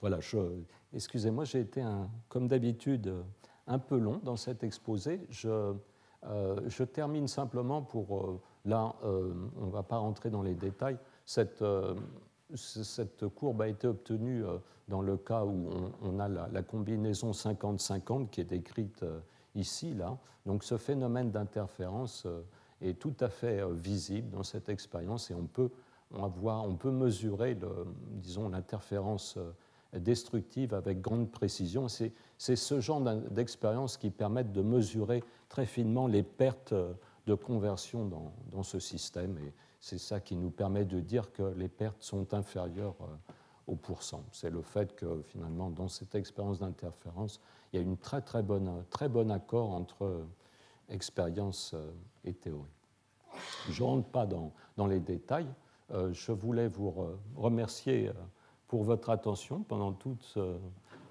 [0.01, 0.19] Voilà,
[0.93, 1.83] excusez-moi, j'ai été,
[2.29, 3.13] comme d'habitude,
[3.67, 5.21] un peu long dans cet exposé.
[5.29, 5.73] Je,
[6.67, 11.63] je termine simplement pour, là, on ne va pas rentrer dans les détails, cette,
[13.35, 14.57] courbe a été obtenue euh,
[14.87, 15.69] dans le cas où
[16.01, 19.19] on, a la, combinaison 50-50 qui est décrite euh,
[19.55, 19.93] ici.
[19.93, 20.17] Là.
[20.45, 22.41] Donc ce phénomène d'interférence euh,
[22.81, 25.69] est tout à fait visible dans cette expérience et on peut,
[26.11, 27.57] on peut mesurer
[28.21, 29.39] disons, l'interférence
[29.99, 31.87] destructive avec grande précision.
[31.87, 33.01] C'est ce genre
[33.31, 36.73] d'expérience qui permettent de mesurer très finement les pertes
[37.25, 39.37] de conversion dans, dans ce système.
[39.37, 39.53] Et
[39.83, 43.33] c'est ça qui nous permet de dire que les pertes sont inférieures euh,
[43.67, 44.23] au pourcent.
[44.31, 47.41] C'est le fait que finalement, dans cette expérience d'interférence,
[47.73, 50.25] il y a une très très bonne, très bon accord entre euh,
[50.87, 51.91] expérience euh,
[52.23, 52.71] et théorie.
[53.69, 55.49] Je ne rentre pas dans, dans, les détails.
[55.89, 56.93] Je voulais vous
[57.35, 58.11] remercier
[58.73, 60.35] pour votre attention pendant toutes,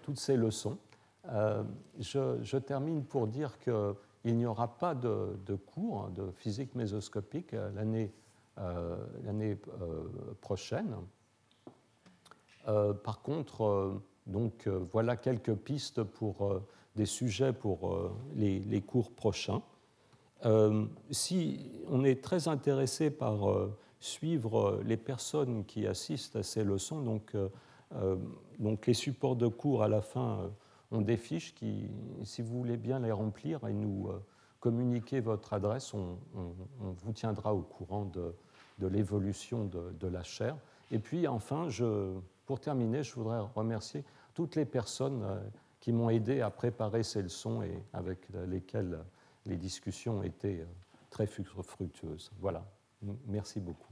[0.02, 0.78] toutes ces leçons.
[2.00, 7.52] Je, je termine pour dire qu'il n'y aura pas de, de, cours de physique mésoscopique
[7.52, 8.10] l'année
[8.58, 10.02] euh, l'année euh,
[10.42, 10.94] prochaine.
[12.68, 13.94] Euh, par contre,
[14.26, 16.60] donc, voilà quelques pistes pour
[16.94, 19.62] des sujets pour les, cours prochains.
[21.10, 23.68] si on est très intéressé par
[24.04, 27.36] suivre les personnes qui assistent à ces leçons, donc,
[28.58, 30.50] donc les supports de cours à la fin
[30.90, 31.88] ont des fiches qui,
[32.24, 34.08] si vous voulez bien les remplir et nous
[34.62, 36.18] communiquer votre adresse, on,
[36.78, 38.34] vous tiendra au courant de,
[38.88, 40.56] l'évolution de, la chaire.
[40.92, 41.68] Et puis enfin,
[42.46, 44.04] pour terminer, je voudrais remercier
[44.34, 45.40] toutes les personnes euh,
[45.80, 48.98] qui m'ont aidé à préparer ces leçons et avec lesquelles
[49.46, 50.66] les discussions étaient euh,
[51.10, 52.30] très fructueuses.
[52.40, 52.64] Voilà,
[53.26, 53.91] merci beaucoup.